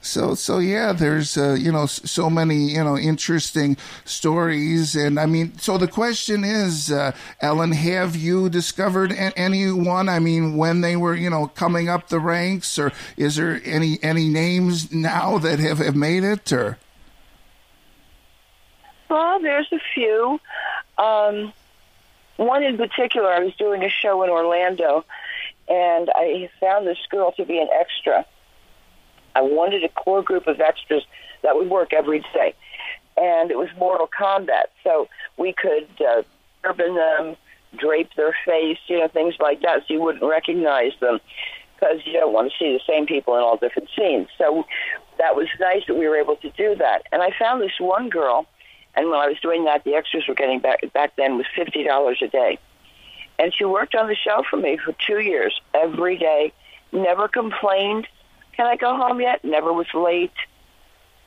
So, 0.01 0.35
so 0.35 0.59
yeah, 0.59 0.93
there's, 0.93 1.37
uh, 1.37 1.57
you 1.59 1.71
know, 1.71 1.85
so 1.85 2.29
many, 2.29 2.71
you 2.71 2.83
know, 2.83 2.97
interesting 2.97 3.77
stories. 4.05 4.95
And 4.95 5.19
I 5.19 5.25
mean, 5.25 5.57
so 5.57 5.77
the 5.77 5.87
question 5.87 6.43
is, 6.43 6.91
uh, 6.91 7.11
Ellen, 7.41 7.71
have 7.71 8.15
you 8.15 8.49
discovered 8.49 9.13
anyone? 9.13 10.07
I 10.07 10.19
mean, 10.19 10.55
when 10.55 10.81
they 10.81 10.95
were, 10.95 11.15
you 11.15 11.29
know, 11.29 11.47
coming 11.47 11.89
up 11.89 12.09
the 12.09 12.19
ranks 12.19 12.77
or 12.77 12.91
is 13.17 13.35
there 13.35 13.61
any, 13.65 13.99
any 14.01 14.29
names 14.29 14.93
now 14.93 15.37
that 15.39 15.59
have, 15.59 15.79
have 15.79 15.95
made 15.95 16.23
it 16.23 16.51
or? 16.53 16.77
Well, 19.09 19.39
there's 19.41 19.71
a 19.71 19.79
few. 19.93 20.39
Um, 20.97 21.53
one 22.37 22.63
in 22.63 22.77
particular, 22.77 23.29
I 23.29 23.39
was 23.39 23.53
doing 23.55 23.83
a 23.83 23.89
show 23.89 24.23
in 24.23 24.29
Orlando 24.29 25.05
and 25.67 26.09
I 26.15 26.49
found 26.59 26.87
this 26.87 26.97
girl 27.09 27.31
to 27.33 27.45
be 27.45 27.59
an 27.59 27.67
extra 27.77 28.25
I 29.37 29.41
wanted 29.41 29.83
a 29.83 29.89
core 29.89 30.23
group 30.23 30.47
of 30.47 30.59
extras 30.59 31.03
that 31.43 31.55
would 31.55 31.69
work 31.69 31.93
every 31.93 32.21
day. 32.33 32.55
And 33.17 33.51
it 33.51 33.57
was 33.57 33.69
Mortal 33.77 34.07
Kombat. 34.07 34.65
So 34.83 35.07
we 35.37 35.53
could 35.53 35.87
uh, 36.01 36.23
turban 36.63 36.95
them, 36.95 37.35
drape 37.77 38.09
their 38.17 38.35
face, 38.45 38.79
you 38.87 38.97
know, 38.97 39.07
things 39.07 39.35
like 39.39 39.61
that, 39.61 39.83
so 39.87 39.93
you 39.93 40.01
wouldn't 40.01 40.23
recognize 40.23 40.93
them 41.01 41.19
because 41.75 41.99
you 42.05 42.13
don't 42.13 42.33
want 42.33 42.51
to 42.51 42.57
see 42.57 42.73
the 42.73 42.81
same 42.87 43.05
people 43.05 43.35
in 43.35 43.41
all 43.41 43.57
different 43.57 43.89
scenes. 43.95 44.27
So 44.39 44.65
that 45.19 45.35
was 45.35 45.47
nice 45.59 45.83
that 45.87 45.93
we 45.93 46.07
were 46.07 46.17
able 46.17 46.37
to 46.37 46.49
do 46.51 46.75
that. 46.75 47.03
And 47.11 47.21
I 47.21 47.29
found 47.37 47.61
this 47.61 47.79
one 47.79 48.09
girl, 48.09 48.47
and 48.97 49.09
when 49.09 49.19
I 49.19 49.27
was 49.27 49.39
doing 49.39 49.63
that, 49.65 49.83
the 49.85 49.95
extras 49.95 50.27
were 50.27 50.35
getting 50.35 50.59
back 50.59 50.81
back 50.93 51.15
then 51.15 51.37
was 51.37 51.45
fifty 51.55 51.83
dollars 51.83 52.19
a 52.21 52.27
day, 52.27 52.59
and 53.39 53.53
she 53.53 53.63
worked 53.63 53.95
on 53.95 54.07
the 54.07 54.15
show 54.15 54.43
for 54.49 54.57
me 54.57 54.77
for 54.77 54.93
two 54.93 55.19
years, 55.19 55.61
every 55.73 56.17
day, 56.17 56.51
never 56.91 57.27
complained, 57.27 58.07
can 58.57 58.65
I 58.65 58.75
go 58.75 58.97
home 58.97 59.21
yet? 59.21 59.45
Never 59.45 59.71
was 59.71 59.87
late. 59.93 60.33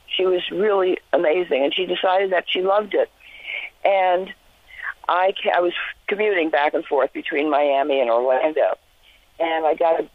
She 0.09 0.27
was 0.27 0.43
really 0.51 0.99
amazing, 1.13 1.63
and 1.63 1.73
she 1.73 1.87
decided 1.87 2.33
that 2.33 2.45
she 2.49 2.63
loved 2.63 2.95
it. 2.95 3.09
And 3.85 4.35
I, 5.09 5.33
I 5.55 5.61
was 5.61 5.73
commuting 6.09 6.51
back 6.51 6.75
and 6.75 6.85
forth 6.85 7.13
between 7.13 7.49
Miami 7.49 8.01
and 8.01 8.11
Orlando, 8.11 8.77
and 9.39 9.65
I 9.65 9.75
got 9.75 10.01
a 10.01 10.09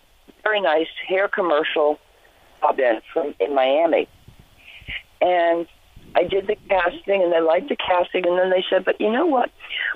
very 0.43 0.59
nice 0.59 0.89
hair 1.07 1.29
commercial 1.29 1.99
job 2.61 2.79
in 2.79 3.01
from 3.13 3.33
in 3.39 3.55
Miami, 3.55 4.09
and 5.21 5.67
I 6.15 6.23
did 6.23 6.47
the 6.47 6.55
casting, 6.69 7.21
and 7.21 7.31
they 7.31 7.41
liked 7.41 7.69
the 7.69 7.75
casting, 7.75 8.25
and 8.25 8.37
then 8.39 8.49
they 8.49 8.63
said, 8.69 8.85
"But 8.85 8.99
you 9.01 9.11
know 9.11 9.25
what? 9.25 9.51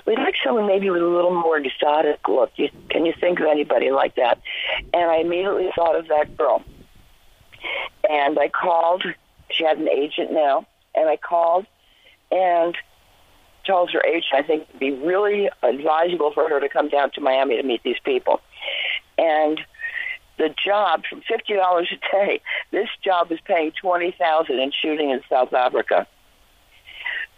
We'd 0.06 0.18
like 0.18 0.34
someone 0.44 0.66
maybe 0.66 0.90
with 0.90 1.02
a 1.02 1.06
little 1.06 1.34
more 1.34 1.56
exotic 1.56 2.28
look. 2.28 2.52
You, 2.56 2.68
can 2.90 3.06
you 3.06 3.14
think 3.18 3.40
of 3.40 3.46
anybody 3.46 3.90
like 3.90 4.16
that?" 4.16 4.38
And 4.92 5.10
I 5.10 5.16
immediately 5.16 5.70
thought 5.74 5.96
of 5.96 6.08
that 6.08 6.36
girl. 6.36 6.62
And 8.08 8.38
I 8.38 8.48
called. 8.48 9.04
She 9.50 9.64
had 9.64 9.78
an 9.78 9.88
agent 9.88 10.30
now, 10.32 10.66
and 10.94 11.08
I 11.08 11.16
called 11.16 11.66
and 12.30 12.76
told 13.66 13.90
her 13.90 14.00
agent 14.06 14.32
I 14.32 14.42
think 14.42 14.66
it'd 14.68 14.80
be 14.80 14.92
really 14.92 15.50
advisable 15.62 16.32
for 16.32 16.48
her 16.48 16.60
to 16.60 16.68
come 16.68 16.88
down 16.88 17.10
to 17.12 17.20
Miami 17.20 17.56
to 17.56 17.62
meet 17.62 17.82
these 17.82 17.98
people. 18.04 18.40
And 19.18 19.60
the 20.40 20.54
job 20.64 21.02
from 21.08 21.20
fifty 21.20 21.54
dollars 21.54 21.92
a 21.92 22.16
day, 22.16 22.40
this 22.72 22.88
job 23.04 23.30
is 23.30 23.38
paying 23.44 23.72
twenty 23.72 24.10
thousand 24.10 24.58
in 24.58 24.72
shooting 24.72 25.10
in 25.10 25.20
South 25.28 25.52
Africa. 25.52 26.06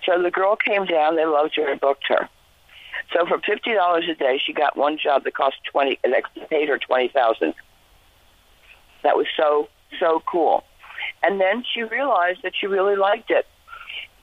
So 0.07 0.23
the 0.23 0.31
girl 0.31 0.55
came 0.55 0.87
down, 0.87 1.17
they 1.17 1.27
loved 1.27 1.57
her 1.57 1.69
and 1.69 1.81
booked 1.81 2.07
her. 2.09 2.29
So 3.13 3.27
for 3.27 3.41
fifty 3.41 3.75
dollars 3.75 4.05
a 4.09 4.15
day, 4.15 4.41
she 4.43 4.53
got 4.53 4.77
one 4.77 4.99
job 4.99 5.25
that 5.25 5.35
cost 5.35 5.57
twenty, 5.65 5.99
that 6.05 6.23
paid 6.49 6.69
her 6.69 6.79
twenty 6.79 7.09
thousand. 7.09 7.55
That 9.03 9.17
was 9.17 9.27
so 9.37 9.69
so 9.99 10.23
cool. 10.25 10.63
And 11.25 11.41
then 11.41 11.65
she 11.75 11.83
realized 11.83 12.43
that 12.45 12.53
she 12.55 12.69
really 12.69 12.97
liked 12.97 13.33
it. 13.33 13.47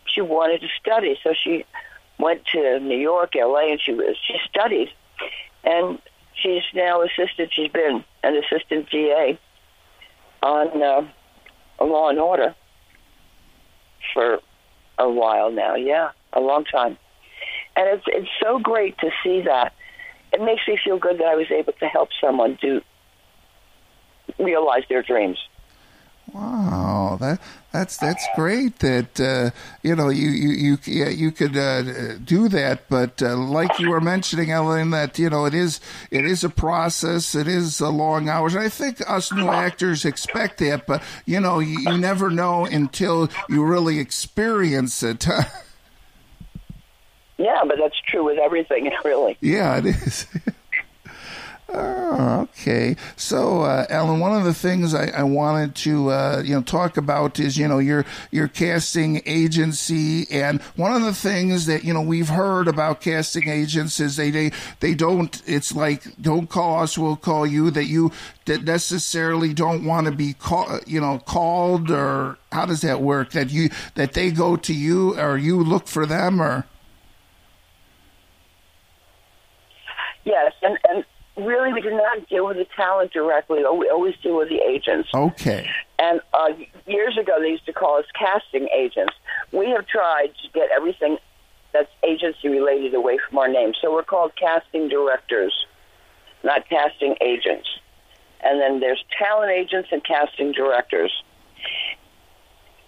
She 0.05 0.21
wanted 0.21 0.61
to 0.61 0.67
study, 0.79 1.19
so 1.21 1.33
she 1.33 1.65
went 2.17 2.45
to 2.53 2.79
New 2.79 2.97
York, 2.97 3.33
LA, 3.35 3.71
and 3.71 3.81
she 3.81 3.93
was 3.93 4.15
she 4.25 4.37
studied, 4.49 4.89
and 5.65 5.99
she's 6.41 6.63
now 6.73 7.01
assistant. 7.01 7.51
She's 7.53 7.71
been 7.71 8.03
an 8.23 8.35
assistant 8.37 8.89
GA 8.89 9.39
on 10.41 10.81
uh, 10.81 11.83
Law 11.83 12.09
and 12.09 12.19
Order 12.19 12.55
for 14.13 14.39
a 14.97 15.09
while 15.09 15.51
now. 15.51 15.75
Yeah, 15.75 16.11
a 16.33 16.39
long 16.39 16.65
time, 16.65 16.97
and 17.75 17.87
it's 17.89 18.03
it's 18.07 18.29
so 18.41 18.59
great 18.59 18.97
to 18.99 19.09
see 19.23 19.41
that. 19.41 19.73
It 20.31 20.41
makes 20.41 20.61
me 20.67 20.77
feel 20.83 20.99
good 20.99 21.17
that 21.19 21.25
I 21.25 21.35
was 21.35 21.49
able 21.49 21.73
to 21.73 21.85
help 21.87 22.09
someone 22.21 22.57
do 22.61 22.81
realize 24.37 24.83
their 24.89 25.01
dreams. 25.01 25.39
Wow, 26.33 27.17
that 27.19 27.39
that's 27.71 27.97
that's 27.97 28.27
great. 28.35 28.79
That 28.79 29.19
uh, 29.19 29.51
you 29.81 29.95
know 29.95 30.09
you 30.09 30.29
you 30.29 30.49
you 30.49 30.77
yeah, 30.85 31.09
you 31.09 31.31
could 31.31 31.57
uh, 31.57 32.17
do 32.17 32.47
that, 32.49 32.89
but 32.89 33.21
uh, 33.21 33.35
like 33.35 33.79
you 33.79 33.89
were 33.89 34.01
mentioning, 34.01 34.51
Ellen, 34.51 34.91
that 34.91 35.17
you 35.17 35.29
know 35.29 35.45
it 35.45 35.53
is 35.53 35.79
it 36.11 36.25
is 36.25 36.43
a 36.43 36.49
process. 36.49 37.33
It 37.33 37.47
is 37.47 37.79
a 37.79 37.89
long 37.89 38.29
hours. 38.29 38.55
I 38.55 38.69
think 38.69 39.01
us 39.09 39.31
new 39.31 39.49
actors 39.49 40.05
expect 40.05 40.59
that, 40.59 40.85
but 40.85 41.01
you 41.25 41.39
know 41.39 41.59
you, 41.59 41.79
you 41.79 41.97
never 41.97 42.29
know 42.29 42.65
until 42.65 43.29
you 43.47 43.63
really 43.63 43.99
experience 43.99 45.01
it. 45.01 45.25
yeah, 47.37 47.61
but 47.65 47.77
that's 47.77 47.99
true 48.07 48.25
with 48.25 48.37
everything, 48.37 48.91
really. 49.03 49.37
Yeah, 49.41 49.77
it 49.77 49.85
is. 49.85 50.27
Oh, 51.71 52.41
okay. 52.41 52.95
So, 53.15 53.61
uh, 53.61 53.85
Ellen, 53.89 54.19
one 54.19 54.35
of 54.35 54.43
the 54.43 54.55
things 54.55 54.95
I, 54.95 55.09
I 55.09 55.21
wanted 55.21 55.75
to 55.75 56.09
uh, 56.09 56.41
you 56.43 56.55
know 56.55 56.63
talk 56.63 56.97
about 56.97 57.39
is 57.39 57.57
you 57.57 57.67
know 57.67 57.77
your 57.77 58.05
your 58.31 58.47
casting 58.47 59.21
agency, 59.27 60.25
and 60.31 60.61
one 60.75 60.93
of 60.93 61.03
the 61.03 61.13
things 61.13 61.67
that 61.67 61.83
you 61.83 61.93
know 61.93 62.01
we've 62.01 62.29
heard 62.29 62.67
about 62.67 63.01
casting 63.01 63.47
agents 63.49 63.99
is 63.99 64.15
they 64.15 64.31
they 64.31 64.51
they 64.79 64.95
don't. 64.95 65.41
It's 65.45 65.75
like 65.75 66.19
don't 66.19 66.49
call 66.49 66.81
us, 66.81 66.97
we'll 66.97 67.15
call 67.15 67.45
you. 67.45 67.69
That 67.69 67.85
you 67.85 68.11
that 68.45 68.63
necessarily 68.63 69.53
don't 69.53 69.85
want 69.85 70.07
to 70.07 70.11
be 70.11 70.33
call, 70.33 70.79
you 70.87 70.99
know 70.99 71.19
called, 71.19 71.91
or 71.91 72.39
how 72.51 72.65
does 72.65 72.81
that 72.81 72.99
work? 73.01 73.31
That 73.31 73.51
you 73.51 73.69
that 73.93 74.13
they 74.13 74.31
go 74.31 74.55
to 74.57 74.73
you, 74.73 75.19
or 75.19 75.37
you 75.37 75.63
look 75.63 75.87
for 75.87 76.07
them, 76.07 76.41
or 76.41 76.65
yes, 80.25 80.53
and 80.63 80.79
and 80.89 81.05
really 81.39 81.73
we 81.73 81.81
did 81.81 81.93
not 81.93 82.27
deal 82.29 82.45
with 82.45 82.57
the 82.57 82.67
talent 82.75 83.11
directly. 83.11 83.59
We 83.59 83.89
always 83.89 84.15
deal 84.21 84.37
with 84.37 84.49
the 84.49 84.61
agents. 84.61 85.09
Okay. 85.13 85.69
And 85.97 86.21
uh, 86.33 86.53
years 86.87 87.17
ago, 87.17 87.33
they 87.39 87.49
used 87.49 87.65
to 87.65 87.73
call 87.73 87.97
us 87.97 88.05
casting 88.17 88.67
agents. 88.75 89.13
We 89.51 89.69
have 89.69 89.87
tried 89.87 90.31
to 90.43 90.49
get 90.53 90.69
everything 90.75 91.17
that's 91.73 91.91
agency 92.03 92.47
related 92.47 92.93
away 92.93 93.19
from 93.27 93.37
our 93.37 93.47
name. 93.47 93.73
So 93.81 93.91
we're 93.91 94.03
called 94.03 94.31
casting 94.35 94.89
directors, 94.89 95.53
not 96.43 96.67
casting 96.69 97.15
agents. 97.21 97.67
And 98.41 98.59
then 98.59 98.79
there's 98.79 99.03
talent 99.17 99.51
agents 99.51 99.89
and 99.91 100.03
casting 100.03 100.51
directors. 100.53 101.11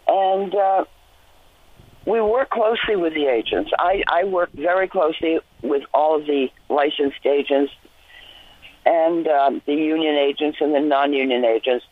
And 0.08 0.56
uh, 0.56 0.86
we 2.06 2.22
work 2.22 2.50
closely 2.50 2.96
with 2.96 3.14
the 3.14 3.28
agents. 3.28 3.72
I, 3.78 4.04
I 4.08 4.24
work 4.24 4.50
very 4.54 4.88
closely 4.88 5.40
with 5.62 5.84
all 5.94 6.20
of 6.20 6.26
the 6.26 6.48
licensed 6.70 7.26
agents, 7.26 7.72
and 8.86 9.28
um, 9.28 9.62
the 9.66 9.74
union 9.74 10.16
agents 10.16 10.58
and 10.62 10.74
the 10.74 10.80
non-union 10.80 11.46
agents. 11.46 11.86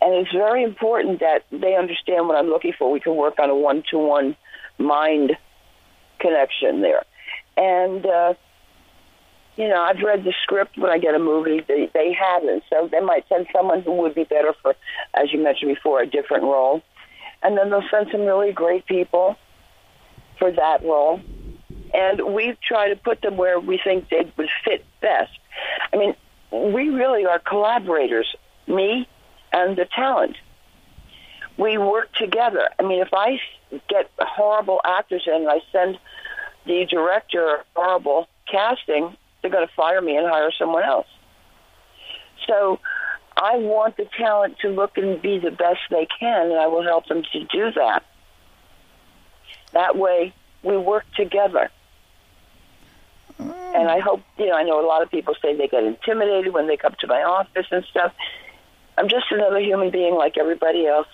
And 0.00 0.14
it's 0.14 0.32
very 0.32 0.62
important 0.62 1.20
that 1.20 1.44
they 1.50 1.74
understand 1.74 2.28
what 2.28 2.36
I'm 2.36 2.48
looking 2.48 2.74
for. 2.78 2.90
We 2.90 3.00
can 3.00 3.16
work 3.16 3.38
on 3.38 3.50
a 3.50 3.56
one-to-one 3.56 4.36
mind 4.78 5.36
connection 6.18 6.82
there. 6.82 7.02
And, 7.56 8.04
uh, 8.04 8.34
you 9.56 9.68
know, 9.68 9.80
I've 9.80 10.00
read 10.02 10.24
the 10.24 10.34
script 10.42 10.76
when 10.76 10.90
I 10.90 10.98
get 10.98 11.14
a 11.14 11.18
movie. 11.18 11.64
They, 11.66 11.90
they 11.94 12.12
haven't. 12.12 12.64
So 12.68 12.88
they 12.92 13.00
might 13.00 13.26
send 13.28 13.46
someone 13.54 13.82
who 13.82 13.92
would 14.02 14.14
be 14.14 14.24
better 14.24 14.52
for, 14.62 14.74
as 15.14 15.32
you 15.32 15.42
mentioned 15.42 15.74
before, 15.74 16.02
a 16.02 16.06
different 16.06 16.44
role. 16.44 16.82
And 17.42 17.56
then 17.56 17.70
they'll 17.70 17.88
send 17.90 18.08
some 18.12 18.22
really 18.22 18.52
great 18.52 18.86
people 18.86 19.36
for 20.38 20.52
that 20.52 20.82
role. 20.82 21.20
And 21.94 22.34
we 22.34 22.56
try 22.62 22.90
to 22.90 22.96
put 22.96 23.22
them 23.22 23.36
where 23.36 23.58
we 23.58 23.80
think 23.82 24.10
they 24.10 24.30
would 24.36 24.50
fit 24.64 24.84
best. 25.00 25.38
I 25.92 25.96
mean, 25.96 26.14
we 26.50 26.90
really 26.90 27.26
are 27.26 27.38
collaborators, 27.38 28.34
me 28.66 29.08
and 29.52 29.76
the 29.76 29.86
talent. 29.86 30.36
We 31.56 31.78
work 31.78 32.12
together. 32.14 32.68
I 32.78 32.82
mean, 32.82 33.00
if 33.00 33.12
I 33.12 33.40
get 33.88 34.10
horrible 34.18 34.80
actors 34.84 35.22
in 35.26 35.34
and 35.34 35.48
I 35.48 35.60
send 35.72 35.98
the 36.66 36.84
director 36.84 37.64
horrible 37.74 38.28
casting, 38.50 39.16
they're 39.40 39.50
going 39.50 39.66
to 39.66 39.74
fire 39.74 40.00
me 40.00 40.16
and 40.16 40.26
hire 40.28 40.50
someone 40.58 40.84
else. 40.84 41.06
So 42.46 42.78
I 43.36 43.56
want 43.56 43.96
the 43.96 44.06
talent 44.18 44.58
to 44.60 44.68
look 44.68 44.96
and 44.96 45.20
be 45.20 45.38
the 45.38 45.50
best 45.50 45.80
they 45.90 46.06
can, 46.18 46.50
and 46.50 46.58
I 46.58 46.66
will 46.66 46.82
help 46.82 47.06
them 47.06 47.22
to 47.32 47.44
do 47.44 47.70
that. 47.72 48.04
That 49.72 49.96
way, 49.96 50.32
we 50.62 50.76
work 50.76 51.04
together. 51.16 51.70
Mm. 53.40 53.74
And 53.74 53.88
I 53.90 54.00
hope, 54.00 54.22
you 54.38 54.46
know, 54.46 54.54
I 54.54 54.62
know 54.62 54.84
a 54.84 54.86
lot 54.86 55.02
of 55.02 55.10
people 55.10 55.34
say 55.42 55.56
they 55.56 55.68
get 55.68 55.84
intimidated 55.84 56.52
when 56.52 56.66
they 56.66 56.76
come 56.76 56.94
to 57.00 57.06
my 57.06 57.22
office 57.22 57.66
and 57.70 57.84
stuff. 57.84 58.12
I'm 58.98 59.08
just 59.08 59.26
another 59.30 59.60
human 59.60 59.90
being 59.90 60.14
like 60.14 60.38
everybody 60.38 60.86
else. 60.86 61.08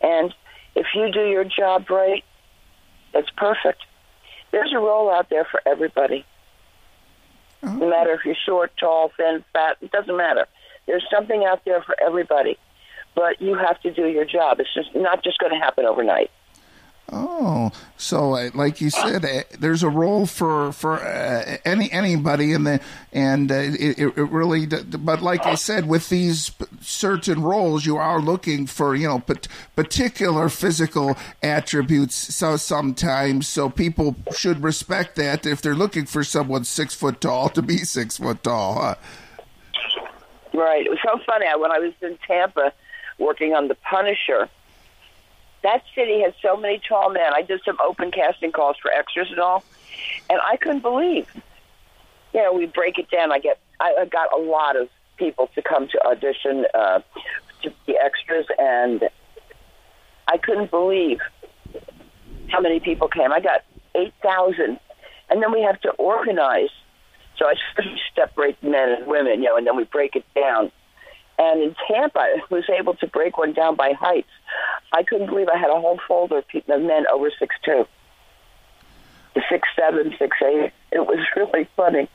And 0.00 0.34
if 0.74 0.86
you 0.94 1.10
do 1.12 1.26
your 1.28 1.44
job 1.44 1.90
right, 1.90 2.24
it's 3.12 3.30
perfect. 3.30 3.82
There's 4.50 4.72
a 4.72 4.78
role 4.78 5.10
out 5.10 5.30
there 5.30 5.46
for 5.50 5.60
everybody. 5.66 6.24
Oh. 7.62 7.72
No 7.74 7.90
matter 7.90 8.12
if 8.14 8.24
you're 8.24 8.36
short, 8.46 8.72
tall, 8.78 9.10
thin, 9.16 9.44
fat, 9.52 9.76
it 9.80 9.90
doesn't 9.90 10.16
matter. 10.16 10.46
There's 10.86 11.04
something 11.10 11.44
out 11.44 11.64
there 11.64 11.82
for 11.82 11.96
everybody. 12.00 12.58
But 13.14 13.40
you 13.40 13.54
have 13.54 13.80
to 13.82 13.92
do 13.92 14.06
your 14.06 14.24
job. 14.24 14.58
It's 14.60 14.74
just 14.74 14.94
not 14.94 15.22
just 15.22 15.38
going 15.38 15.52
to 15.52 15.58
happen 15.58 15.84
overnight. 15.84 16.30
Oh, 17.12 17.70
so 17.98 18.34
uh, 18.34 18.50
like 18.54 18.80
you 18.80 18.88
said, 18.88 19.24
uh, 19.24 19.42
there's 19.58 19.82
a 19.82 19.90
role 19.90 20.24
for 20.24 20.72
for 20.72 20.94
uh, 20.94 21.58
any 21.64 21.92
anybody, 21.92 22.52
and 22.54 22.66
the 22.66 22.80
and 23.12 23.52
uh, 23.52 23.56
it, 23.56 23.98
it 23.98 24.16
really. 24.16 24.66
But 24.66 25.20
like 25.20 25.44
I 25.44 25.54
said, 25.54 25.86
with 25.86 26.08
these 26.08 26.50
certain 26.80 27.42
roles, 27.42 27.84
you 27.84 27.98
are 27.98 28.20
looking 28.20 28.66
for 28.66 28.94
you 28.94 29.06
know 29.06 29.22
particular 29.76 30.48
physical 30.48 31.16
attributes. 31.42 32.34
So 32.34 32.56
sometimes, 32.56 33.48
so 33.48 33.68
people 33.68 34.16
should 34.34 34.62
respect 34.62 35.16
that 35.16 35.44
if 35.44 35.60
they're 35.60 35.74
looking 35.74 36.06
for 36.06 36.24
someone 36.24 36.64
six 36.64 36.94
foot 36.94 37.20
tall 37.20 37.50
to 37.50 37.60
be 37.60 37.78
six 37.78 38.16
foot 38.16 38.42
tall. 38.42 38.80
Huh? 38.80 38.94
Right. 40.54 40.86
It 40.86 40.90
was 40.90 41.00
so 41.04 41.20
funny. 41.26 41.46
When 41.58 41.70
I 41.70 41.80
was 41.80 41.92
in 42.00 42.16
Tampa 42.26 42.72
working 43.18 43.52
on 43.52 43.68
The 43.68 43.74
Punisher 43.74 44.48
that 45.64 45.82
city 45.94 46.20
has 46.20 46.34
so 46.40 46.56
many 46.56 46.80
tall 46.86 47.10
men. 47.10 47.32
I 47.34 47.42
did 47.42 47.60
some 47.64 47.78
open 47.82 48.10
casting 48.10 48.52
calls 48.52 48.76
for 48.80 48.92
extras 48.92 49.28
and 49.30 49.40
all, 49.40 49.64
and 50.30 50.38
I 50.46 50.56
couldn't 50.58 50.82
believe. 50.82 51.26
You 52.32 52.42
know, 52.42 52.52
we 52.52 52.66
break 52.66 52.98
it 52.98 53.10
down. 53.10 53.32
I 53.32 53.38
get, 53.38 53.58
I 53.80 53.96
I 54.00 54.04
got 54.04 54.28
a 54.32 54.40
lot 54.40 54.76
of 54.76 54.88
people 55.16 55.48
to 55.54 55.62
come 55.62 55.88
to 55.88 56.06
audition 56.06 56.66
uh, 56.74 57.00
to 57.62 57.72
be 57.86 57.96
extras, 58.02 58.46
and 58.58 59.08
I 60.28 60.36
couldn't 60.38 60.70
believe 60.70 61.18
how 62.48 62.60
many 62.60 62.78
people 62.78 63.08
came. 63.08 63.32
I 63.32 63.40
got 63.40 63.62
eight 63.94 64.14
thousand, 64.22 64.78
and 65.30 65.42
then 65.42 65.50
we 65.52 65.62
have 65.62 65.80
to 65.80 65.90
organize. 65.92 66.70
So 67.38 67.46
I 67.46 67.54
separate 68.14 68.62
men 68.62 68.90
and 68.90 69.06
women, 69.06 69.42
you 69.42 69.48
know, 69.48 69.56
and 69.56 69.66
then 69.66 69.76
we 69.76 69.84
break 69.84 70.14
it 70.14 70.24
down. 70.34 70.70
And 71.38 71.62
in 71.62 71.76
Tampa, 71.88 72.20
I 72.20 72.40
was 72.50 72.64
able 72.68 72.94
to 72.96 73.06
break 73.06 73.38
one 73.38 73.52
down 73.52 73.74
by 73.76 73.92
heights. 73.92 74.28
I 74.92 75.02
couldn't 75.02 75.26
believe 75.26 75.48
I 75.48 75.58
had 75.58 75.70
a 75.70 75.80
whole 75.80 75.98
folder 76.06 76.38
of, 76.38 76.44
men 76.68 77.04
over 77.12 77.30
six 77.38 77.56
two, 77.64 77.86
six 79.50 79.68
seven, 79.76 80.14
six 80.18 80.36
eight. 80.42 80.72
It 80.92 81.00
was 81.06 81.18
really 81.36 81.68
funny. 81.76 82.08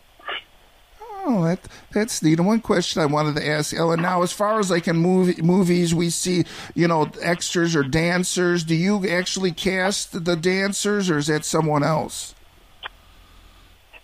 Oh, 1.26 1.44
that 1.44 1.60
that's 1.92 2.24
neat. 2.24 2.40
And 2.40 2.48
one 2.48 2.62
question 2.62 3.02
I 3.02 3.06
wanted 3.06 3.36
to 3.36 3.46
ask 3.48 3.74
Ellen 3.74 4.02
now, 4.02 4.22
as 4.22 4.32
far 4.32 4.60
as 4.60 4.72
like 4.72 4.88
in 4.88 4.96
movie, 4.98 5.42
movies, 5.42 5.94
we 5.94 6.10
see 6.10 6.46
you 6.76 6.88
know 6.88 7.12
extras 7.22 7.76
or 7.76 7.84
dancers. 7.84 8.64
Do 8.64 8.76
you 8.76 9.08
actually 9.10 9.52
cast 9.52 10.24
the 10.24 10.36
dancers, 10.36 11.10
or 11.10 11.18
is 11.18 11.28
that 11.28 11.44
someone 11.44 11.84
else? 11.84 12.36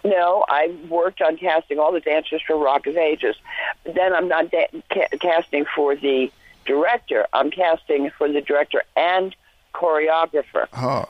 No, 0.05 0.45
I've 0.47 0.89
worked 0.89 1.21
on 1.21 1.35
casting 1.35 1.79
all 1.79 1.91
the 1.91 1.99
dancers 1.99 2.41
for 2.45 2.55
Rock 2.55 2.85
of 2.85 2.95
Ages. 2.95 3.35
Then 3.83 4.13
I'm 4.13 4.27
not 4.27 4.51
da- 4.51 4.69
ca- 4.93 5.17
casting 5.19 5.65
for 5.75 5.95
the 5.95 6.31
director. 6.65 7.25
I'm 7.33 7.49
casting 7.49 8.11
for 8.11 8.31
the 8.31 8.41
director 8.41 8.83
and 8.95 9.35
choreographer. 9.73 10.67
Huh. 10.71 11.05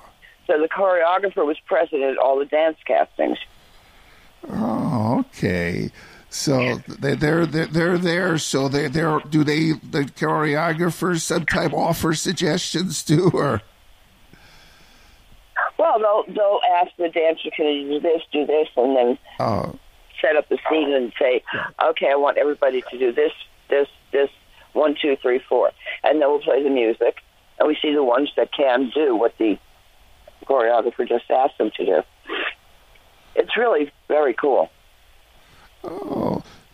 So 0.48 0.60
the 0.62 0.70
choreographer 0.70 1.46
was 1.46 1.60
present 1.60 2.04
at 2.04 2.18
all 2.18 2.40
the 2.40 2.46
dance 2.46 2.78
castings. 2.86 3.38
Oh, 4.50 5.20
okay. 5.20 5.92
So 6.30 6.76
they, 6.88 7.16
they're 7.16 7.46
they're 7.46 7.66
they're 7.66 7.98
there. 7.98 8.38
So 8.38 8.70
they 8.70 8.88
they're 8.88 9.20
do 9.30 9.44
they 9.44 9.72
the 9.74 10.04
choreographers 10.04 11.22
sometimes 11.22 11.74
offer 11.74 12.14
suggestions 12.14 13.04
too, 13.04 13.32
or 13.34 13.62
well, 15.78 16.00
they'll 16.00 16.34
they'll 16.34 16.62
ask 16.82 16.92
the 16.98 17.10
dancer, 17.10 17.50
"Can 17.56 17.66
you 17.66 17.88
do 17.88 18.00
this, 18.00 18.22
do 18.32 18.46
this," 18.46 18.68
and 18.76 18.96
then 18.96 19.18
oh. 19.40 19.78
set 20.22 20.36
up 20.36 20.48
the 20.50 20.58
scene 20.70 20.94
and 20.94 21.12
say, 21.20 21.44
"Okay, 21.84 22.12
I 22.12 22.16
want 22.16 22.38
everybody 22.38 22.82
to 22.90 22.98
do 22.98 23.12
this, 23.12 23.32
this, 23.70 23.88
this, 24.12 24.30
one, 24.74 24.96
two, 25.02 25.16
three, 25.22 25.40
four, 25.40 25.72
and 26.04 26.22
then 26.22 26.30
we'll 26.30 26.40
play 26.40 26.64
the 26.64 26.70
music, 26.70 27.18
and 27.60 27.68
we 27.68 27.78
see 27.82 27.94
the 27.94 28.04
ones 28.04 28.32
that 28.38 28.52
can 28.52 28.92
do 28.94 29.16
what 29.16 29.38
the 29.38 29.58
choreographer 30.46 31.08
just 31.08 31.30
asked 31.30 31.58
them 31.58 31.72
to 31.76 31.86
do. 31.86 32.02
It's 33.36 33.58
really 33.58 33.92
very 34.08 34.34
cool. 34.34 34.70
Oh, 35.84 36.25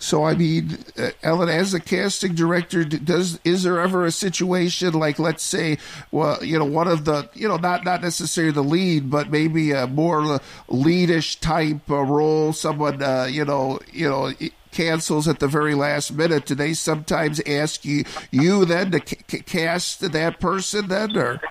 so 0.02 0.24
I 0.24 0.34
mean, 0.34 0.80
uh, 0.98 1.12
Ellen, 1.22 1.48
as 1.48 1.76
a 1.76 1.80
casting 1.80 2.34
director, 2.34 2.84
does 2.84 3.40
is 3.44 3.62
there 3.62 3.80
ever 3.80 4.04
a 4.04 4.12
situation 4.12 4.94
like, 4.94 5.20
let's 5.20 5.44
say, 5.44 5.78
well, 6.10 6.44
you 6.44 6.58
know, 6.58 6.66
one 6.66 6.88
of 6.88 7.06
the, 7.06 7.30
you 7.36 7.48
know, 7.48 7.58
not 7.58 7.86
not 7.86 8.02
necessarily 8.02 8.52
the 8.52 8.64
lead, 8.64 9.12
but 9.12 9.30
maybe 9.30 9.72
a 9.72 9.86
more 9.86 10.40
leadish 10.68 11.40
type 11.40 11.88
role, 11.88 12.52
someone, 12.52 13.02
uh, 13.02 13.28
you 13.30 13.46
know, 13.46 13.80
you 13.94 14.10
know. 14.10 14.32
Cancels 14.72 15.28
at 15.28 15.40
the 15.40 15.50
very 15.50 15.76
last 15.76 16.14
minute. 16.14 16.46
Do 16.46 16.56
they 16.56 16.74
sometimes 16.74 17.42
ask 17.46 17.84
you 17.84 18.06
you 18.32 18.64
then 18.64 18.92
to 18.92 19.02
c- 19.06 19.42
cast 19.42 20.00
that 20.00 20.40
person 20.40 20.88
then, 20.88 21.18
or? 21.18 21.42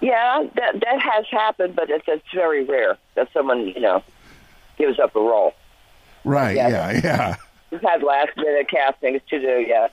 Yeah, 0.00 0.44
that 0.54 0.80
that 0.80 1.00
has 1.00 1.26
happened, 1.32 1.74
but 1.74 1.90
it's 1.90 2.04
it's 2.06 2.22
very 2.32 2.62
rare 2.62 2.96
that 3.16 3.28
someone 3.32 3.66
you 3.66 3.80
know 3.80 4.04
gives 4.78 5.00
up 5.00 5.16
a 5.16 5.20
role. 5.20 5.52
Right. 6.24 6.56
Yeah. 6.56 6.68
Yeah. 6.68 7.00
yeah. 7.04 7.36
We've 7.70 7.80
had 7.80 8.02
last 8.02 8.36
minute 8.36 8.68
castings 8.68 9.22
to 9.30 9.40
do. 9.40 9.64
Yeah. 9.66 9.88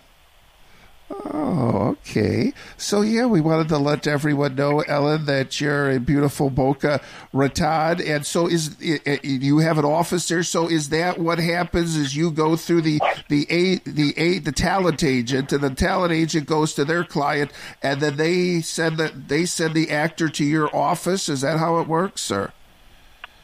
Oh, 1.12 1.98
okay. 2.02 2.54
So 2.78 3.02
yeah, 3.02 3.26
we 3.26 3.42
wanted 3.42 3.70
to 3.70 3.80
let 3.80 4.06
everyone 4.06 4.54
know, 4.54 4.82
Ellen, 4.82 5.26
that 5.26 5.60
you're 5.60 5.90
in 5.90 6.04
beautiful 6.04 6.52
Boca 6.52 7.02
Raton, 7.34 8.00
and 8.02 8.24
so 8.26 8.48
is 8.48 8.76
you 8.80 9.58
have 9.58 9.80
an 9.80 9.86
office 9.86 10.28
there. 10.28 10.44
So 10.44 10.70
is 10.70 10.90
that 10.90 11.18
what 11.18 11.40
happens? 11.40 11.96
Is 11.96 12.16
you 12.16 12.30
go 12.30 12.56
through 12.56 12.82
the 12.82 13.02
the 13.28 13.48
eight 13.50 13.86
the 13.86 14.14
eight 14.18 14.46
the 14.46 14.52
talent 14.52 15.04
agent, 15.04 15.52
and 15.52 15.64
the 15.64 15.72
talent 15.72 16.14
agent 16.14 16.46
goes 16.46 16.76
to 16.76 16.86
their 16.86 17.04
client, 17.04 17.52
and 17.82 18.02
then 18.02 18.18
they 18.18 18.62
send 18.62 18.98
that 18.98 19.30
they 19.30 19.46
send 19.46 19.74
the 19.74 19.90
actor 19.90 20.30
to 20.30 20.46
your 20.46 20.74
office. 20.76 21.28
Is 21.28 21.42
that 21.42 21.58
how 21.58 21.80
it 21.80 21.88
works, 21.88 22.22
sir? 22.22 22.52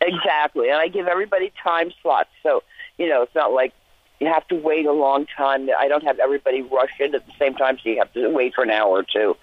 Exactly, 0.01 0.69
and 0.69 0.77
I 0.77 0.87
give 0.87 1.07
everybody 1.07 1.51
time 1.63 1.91
slots. 2.03 2.29
So 2.43 2.61
you 2.97 3.07
know, 3.07 3.23
it's 3.23 3.35
not 3.35 3.51
like 3.51 3.73
you 4.19 4.27
have 4.27 4.47
to 4.47 4.55
wait 4.55 4.85
a 4.85 4.91
long 4.91 5.25
time. 5.37 5.69
I 5.77 5.87
don't 5.87 6.03
have 6.03 6.19
everybody 6.19 6.61
rush 6.61 6.91
in 6.99 7.15
at 7.15 7.25
the 7.25 7.33
same 7.37 7.55
time, 7.55 7.77
so 7.83 7.89
you 7.89 7.97
have 7.97 8.13
to 8.13 8.29
wait 8.29 8.53
for 8.55 8.63
an 8.63 8.69
hour 8.69 8.89
or 8.89 9.03
two. 9.03 9.35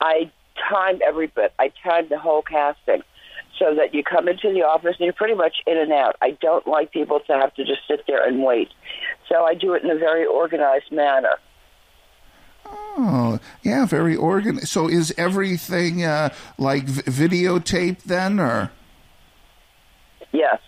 I 0.00 0.30
timed 0.68 1.02
every 1.02 1.28
bit. 1.28 1.52
I 1.58 1.72
timed 1.82 2.08
the 2.08 2.18
whole 2.18 2.42
casting 2.42 3.02
so 3.58 3.74
that 3.76 3.94
you 3.94 4.02
come 4.02 4.28
into 4.28 4.52
the 4.52 4.62
office 4.62 4.96
and 4.98 5.04
you're 5.04 5.12
pretty 5.12 5.34
much 5.34 5.56
in 5.66 5.78
and 5.78 5.92
out. 5.92 6.16
I 6.20 6.32
don't 6.40 6.66
like 6.66 6.90
people 6.90 7.20
to 7.20 7.32
have 7.34 7.54
to 7.54 7.64
just 7.64 7.80
sit 7.86 8.04
there 8.06 8.26
and 8.26 8.42
wait. 8.42 8.70
So 9.28 9.44
I 9.44 9.54
do 9.54 9.74
it 9.74 9.84
in 9.84 9.90
a 9.90 9.96
very 9.96 10.26
organized 10.26 10.90
manner. 10.90 11.36
Oh, 12.66 13.38
yeah, 13.62 13.86
very 13.86 14.16
organized. 14.16 14.68
So 14.68 14.88
is 14.88 15.14
everything 15.16 16.04
uh, 16.04 16.30
like 16.58 16.84
v- 16.84 17.02
videotape 17.02 18.02
then, 18.02 18.40
or? 18.40 18.70
Yes. 20.32 20.60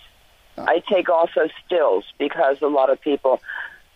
I 0.58 0.82
take 0.88 1.08
also 1.08 1.48
stills 1.64 2.04
because 2.18 2.62
a 2.62 2.68
lot 2.68 2.90
of 2.90 3.00
people 3.00 3.40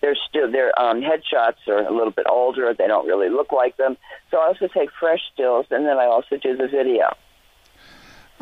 their 0.01 0.15
still 0.29 0.51
their 0.51 0.79
um, 0.81 1.01
headshots 1.01 1.67
are 1.67 1.87
a 1.87 1.93
little 1.93 2.13
bit 2.13 2.27
older. 2.29 2.73
They 2.75 2.87
don't 2.87 3.07
really 3.07 3.29
look 3.29 3.53
like 3.53 3.77
them. 3.77 3.97
So 4.31 4.39
I 4.39 4.47
also 4.47 4.69
take 4.69 4.91
fresh 4.93 5.21
stills, 5.33 5.67
and 5.71 5.87
then 5.87 5.99
I 5.99 6.05
also 6.05 6.37
do 6.37 6.57
the 6.57 6.69
video. 6.69 7.17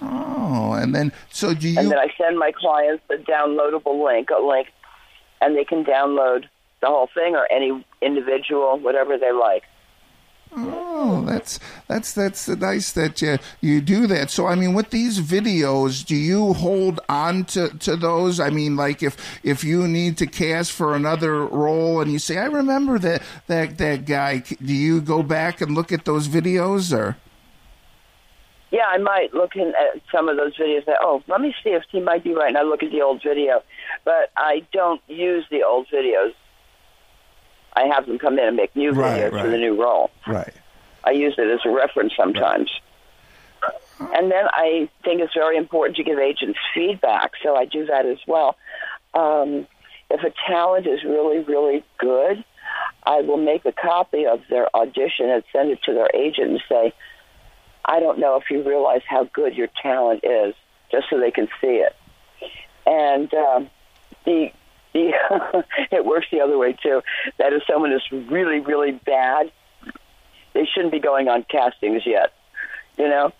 Oh, 0.00 0.74
and 0.74 0.94
then 0.94 1.12
so 1.30 1.54
do 1.54 1.68
you? 1.68 1.78
And 1.78 1.90
then 1.90 1.98
I 1.98 2.08
send 2.18 2.38
my 2.38 2.52
clients 2.52 3.02
a 3.10 3.16
downloadable 3.16 4.04
link, 4.04 4.30
a 4.30 4.44
link, 4.44 4.68
and 5.40 5.56
they 5.56 5.64
can 5.64 5.84
download 5.84 6.44
the 6.80 6.88
whole 6.88 7.08
thing 7.14 7.34
or 7.34 7.50
any 7.50 7.84
individual, 8.02 8.78
whatever 8.78 9.16
they 9.16 9.32
like. 9.32 9.64
Oh, 10.58 11.22
that's 11.26 11.60
that's 11.86 12.14
that's 12.14 12.48
nice 12.48 12.92
that 12.92 13.20
you 13.20 13.38
you 13.60 13.82
do 13.82 14.06
that. 14.06 14.30
So, 14.30 14.46
I 14.46 14.54
mean, 14.54 14.72
with 14.72 14.88
these 14.88 15.20
videos, 15.20 16.04
do 16.04 16.16
you 16.16 16.54
hold 16.54 16.98
on 17.10 17.44
to, 17.46 17.68
to 17.80 17.94
those? 17.94 18.40
I 18.40 18.48
mean, 18.48 18.74
like 18.74 19.02
if 19.02 19.18
if 19.44 19.62
you 19.62 19.86
need 19.86 20.16
to 20.16 20.26
cast 20.26 20.72
for 20.72 20.96
another 20.96 21.44
role 21.44 22.00
and 22.00 22.10
you 22.10 22.18
say, 22.18 22.38
"I 22.38 22.46
remember 22.46 22.98
that 23.00 23.22
that 23.48 23.76
that 23.76 24.06
guy," 24.06 24.38
do 24.38 24.72
you 24.72 25.02
go 25.02 25.22
back 25.22 25.60
and 25.60 25.74
look 25.74 25.92
at 25.92 26.06
those 26.06 26.26
videos 26.26 26.96
or? 26.96 27.18
Yeah, 28.70 28.86
I 28.88 28.96
might 28.96 29.34
look 29.34 29.56
in 29.56 29.68
at 29.68 30.00
some 30.10 30.30
of 30.30 30.38
those 30.38 30.56
videos. 30.56 30.86
That 30.86 30.98
oh, 31.02 31.22
let 31.28 31.42
me 31.42 31.54
see 31.62 31.70
if 31.70 31.82
he 31.90 32.00
might 32.00 32.24
be 32.24 32.34
right, 32.34 32.48
and 32.48 32.56
I 32.56 32.62
look 32.62 32.82
at 32.82 32.90
the 32.90 33.02
old 33.02 33.22
video, 33.22 33.62
but 34.06 34.30
I 34.38 34.66
don't 34.72 35.02
use 35.06 35.44
the 35.50 35.64
old 35.64 35.86
videos. 35.92 36.32
I 37.76 37.86
have 37.86 38.06
them 38.06 38.18
come 38.18 38.38
in 38.38 38.46
and 38.46 38.56
make 38.56 38.74
new 38.74 38.92
Right, 38.92 39.20
videos 39.20 39.32
right. 39.32 39.44
for 39.44 39.50
the 39.50 39.58
new 39.58 39.80
role. 39.80 40.10
Right. 40.26 40.52
I 41.04 41.10
use 41.10 41.34
it 41.38 41.48
as 41.48 41.60
a 41.64 41.70
reference 41.70 42.14
sometimes. 42.16 42.70
And 43.98 44.30
then 44.30 44.46
I 44.50 44.88
think 45.04 45.20
it's 45.20 45.34
very 45.34 45.56
important 45.56 45.96
to 45.96 46.04
give 46.04 46.18
agents 46.18 46.58
feedback, 46.74 47.32
so 47.42 47.54
I 47.56 47.64
do 47.64 47.86
that 47.86 48.06
as 48.06 48.18
well. 48.26 48.56
Um, 49.14 49.66
if 50.10 50.22
a 50.22 50.32
talent 50.46 50.86
is 50.86 51.02
really, 51.04 51.38
really 51.40 51.84
good, 51.98 52.44
I 53.04 53.20
will 53.22 53.38
make 53.38 53.64
a 53.64 53.72
copy 53.72 54.26
of 54.26 54.42
their 54.50 54.74
audition 54.76 55.30
and 55.30 55.42
send 55.52 55.70
it 55.70 55.82
to 55.84 55.94
their 55.94 56.10
agent 56.14 56.50
and 56.50 56.62
say, 56.68 56.92
I 57.84 58.00
don't 58.00 58.18
know 58.18 58.36
if 58.36 58.50
you 58.50 58.62
realize 58.62 59.02
how 59.08 59.24
good 59.24 59.54
your 59.54 59.68
talent 59.82 60.24
is, 60.24 60.54
just 60.90 61.08
so 61.08 61.18
they 61.18 61.30
can 61.30 61.48
see 61.60 61.82
it. 61.86 61.96
And 62.84 63.32
um, 63.34 63.70
the 64.24 64.50
the 64.96 65.64
it 65.90 66.04
works 66.04 66.26
the 66.30 66.40
other 66.40 66.58
way 66.58 66.72
too. 66.72 67.02
That 67.38 67.52
if 67.52 67.62
someone 67.70 67.92
is 67.92 68.02
really, 68.10 68.60
really 68.60 68.92
bad, 68.92 69.52
they 70.54 70.66
shouldn't 70.66 70.92
be 70.92 71.00
going 71.00 71.28
on 71.28 71.44
castings 71.50 72.02
yet. 72.06 72.32
You 72.96 73.08
know, 73.08 73.32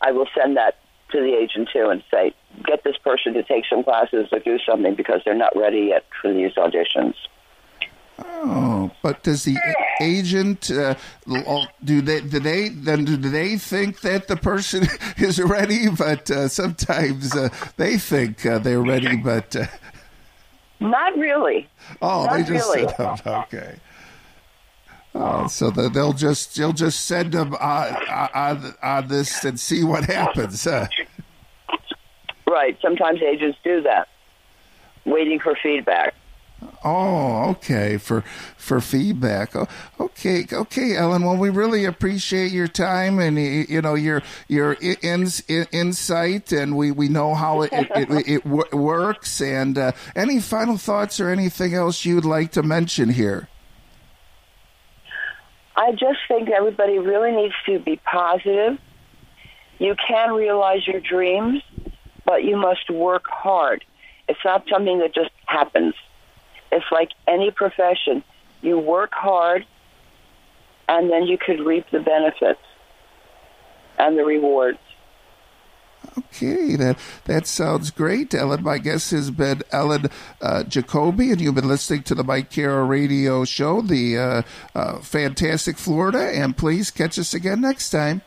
I 0.00 0.12
will 0.12 0.28
send 0.40 0.56
that 0.56 0.78
to 1.10 1.20
the 1.20 1.34
agent 1.34 1.68
too 1.72 1.88
and 1.88 2.02
say, 2.10 2.32
get 2.64 2.84
this 2.84 2.96
person 2.98 3.34
to 3.34 3.42
take 3.42 3.64
some 3.68 3.82
classes 3.82 4.28
or 4.32 4.38
do 4.38 4.58
something 4.58 4.94
because 4.94 5.22
they're 5.24 5.34
not 5.34 5.52
ready 5.56 5.88
yet 5.90 6.04
for 6.20 6.32
these 6.32 6.52
auditions. 6.54 7.14
Oh, 8.22 8.90
but 9.02 9.22
does 9.22 9.44
the 9.44 9.56
agent 10.00 10.70
uh, 10.70 10.94
do 11.82 12.02
they 12.02 12.20
do 12.20 12.38
they 12.38 12.68
then 12.68 13.04
do 13.04 13.16
they 13.16 13.56
think 13.56 14.02
that 14.02 14.28
the 14.28 14.36
person 14.36 14.86
is 15.16 15.40
ready? 15.40 15.88
But 15.88 16.30
uh, 16.30 16.48
sometimes 16.48 17.34
uh, 17.34 17.48
they 17.76 17.96
think 17.96 18.44
uh, 18.44 18.58
they're 18.58 18.82
ready, 18.82 19.16
but 19.16 19.56
uh, 19.56 19.66
not 20.80 21.16
really. 21.16 21.68
Oh, 22.02 22.24
not 22.24 22.32
they 22.32 22.42
just 22.42 22.74
really. 22.74 22.88
said, 22.88 22.94
oh, 23.26 23.40
okay. 23.42 23.76
Oh, 25.14 25.46
so 25.48 25.70
the, 25.70 25.88
they'll 25.88 26.12
just 26.12 26.56
they'll 26.56 26.72
just 26.72 27.06
send 27.06 27.32
them 27.32 27.54
on, 27.54 27.94
on, 28.34 28.74
on 28.82 29.08
this 29.08 29.44
and 29.44 29.58
see 29.58 29.82
what 29.84 30.04
happens. 30.04 30.66
Right. 32.46 32.78
Sometimes 32.80 33.20
agents 33.22 33.58
do 33.62 33.82
that, 33.82 34.08
waiting 35.04 35.38
for 35.40 35.56
feedback. 35.62 36.14
Oh, 36.82 37.50
okay. 37.50 37.98
For 37.98 38.22
for 38.56 38.80
feedback. 38.80 39.54
Oh, 39.54 39.68
okay, 39.98 40.46
okay, 40.50 40.96
Ellen. 40.96 41.24
Well, 41.24 41.36
we 41.36 41.50
really 41.50 41.84
appreciate 41.84 42.52
your 42.52 42.68
time 42.68 43.18
and 43.18 43.38
you 43.38 43.82
know 43.82 43.94
your 43.94 44.22
your 44.48 44.74
in, 44.74 45.26
in, 45.48 45.66
insight, 45.72 46.52
and 46.52 46.76
we, 46.76 46.90
we 46.90 47.08
know 47.08 47.34
how 47.34 47.62
it 47.62 47.72
it, 47.72 48.10
it, 48.10 48.42
it 48.46 48.74
works. 48.74 49.40
And 49.40 49.76
uh, 49.76 49.92
any 50.16 50.40
final 50.40 50.78
thoughts 50.78 51.20
or 51.20 51.28
anything 51.28 51.74
else 51.74 52.04
you'd 52.04 52.24
like 52.24 52.52
to 52.52 52.62
mention 52.62 53.10
here? 53.10 53.48
I 55.76 55.92
just 55.92 56.20
think 56.28 56.50
everybody 56.50 56.98
really 56.98 57.32
needs 57.32 57.54
to 57.66 57.78
be 57.78 57.96
positive. 57.96 58.78
You 59.78 59.96
can 60.06 60.32
realize 60.32 60.86
your 60.86 61.00
dreams, 61.00 61.62
but 62.24 62.44
you 62.44 62.56
must 62.56 62.90
work 62.90 63.24
hard. 63.26 63.84
It's 64.28 64.40
not 64.44 64.64
something 64.70 64.98
that 64.98 65.14
just 65.14 65.30
happens. 65.46 65.94
It's 66.72 66.86
like 66.90 67.10
any 67.26 67.50
profession. 67.50 68.22
You 68.62 68.78
work 68.78 69.12
hard, 69.12 69.66
and 70.88 71.10
then 71.10 71.24
you 71.24 71.38
could 71.38 71.60
reap 71.60 71.86
the 71.90 72.00
benefits 72.00 72.60
and 73.98 74.18
the 74.18 74.24
rewards. 74.24 74.78
Okay, 76.18 76.76
that 76.76 76.98
that 77.24 77.46
sounds 77.46 77.90
great. 77.90 78.34
Ellen, 78.34 78.62
my 78.62 78.78
guest 78.78 79.10
has 79.10 79.30
been 79.30 79.62
Ellen 79.70 80.06
uh, 80.40 80.64
Jacoby, 80.64 81.30
and 81.30 81.40
you've 81.40 81.54
been 81.54 81.68
listening 81.68 82.02
to 82.04 82.14
the 82.14 82.24
Mike 82.24 82.50
Kara 82.50 82.84
Radio 82.84 83.44
Show, 83.44 83.82
the 83.82 84.18
uh, 84.18 84.42
uh, 84.74 85.00
Fantastic 85.00 85.76
Florida. 85.76 86.18
And 86.18 86.56
please 86.56 86.90
catch 86.90 87.18
us 87.18 87.34
again 87.34 87.60
next 87.60 87.90
time. 87.90 88.22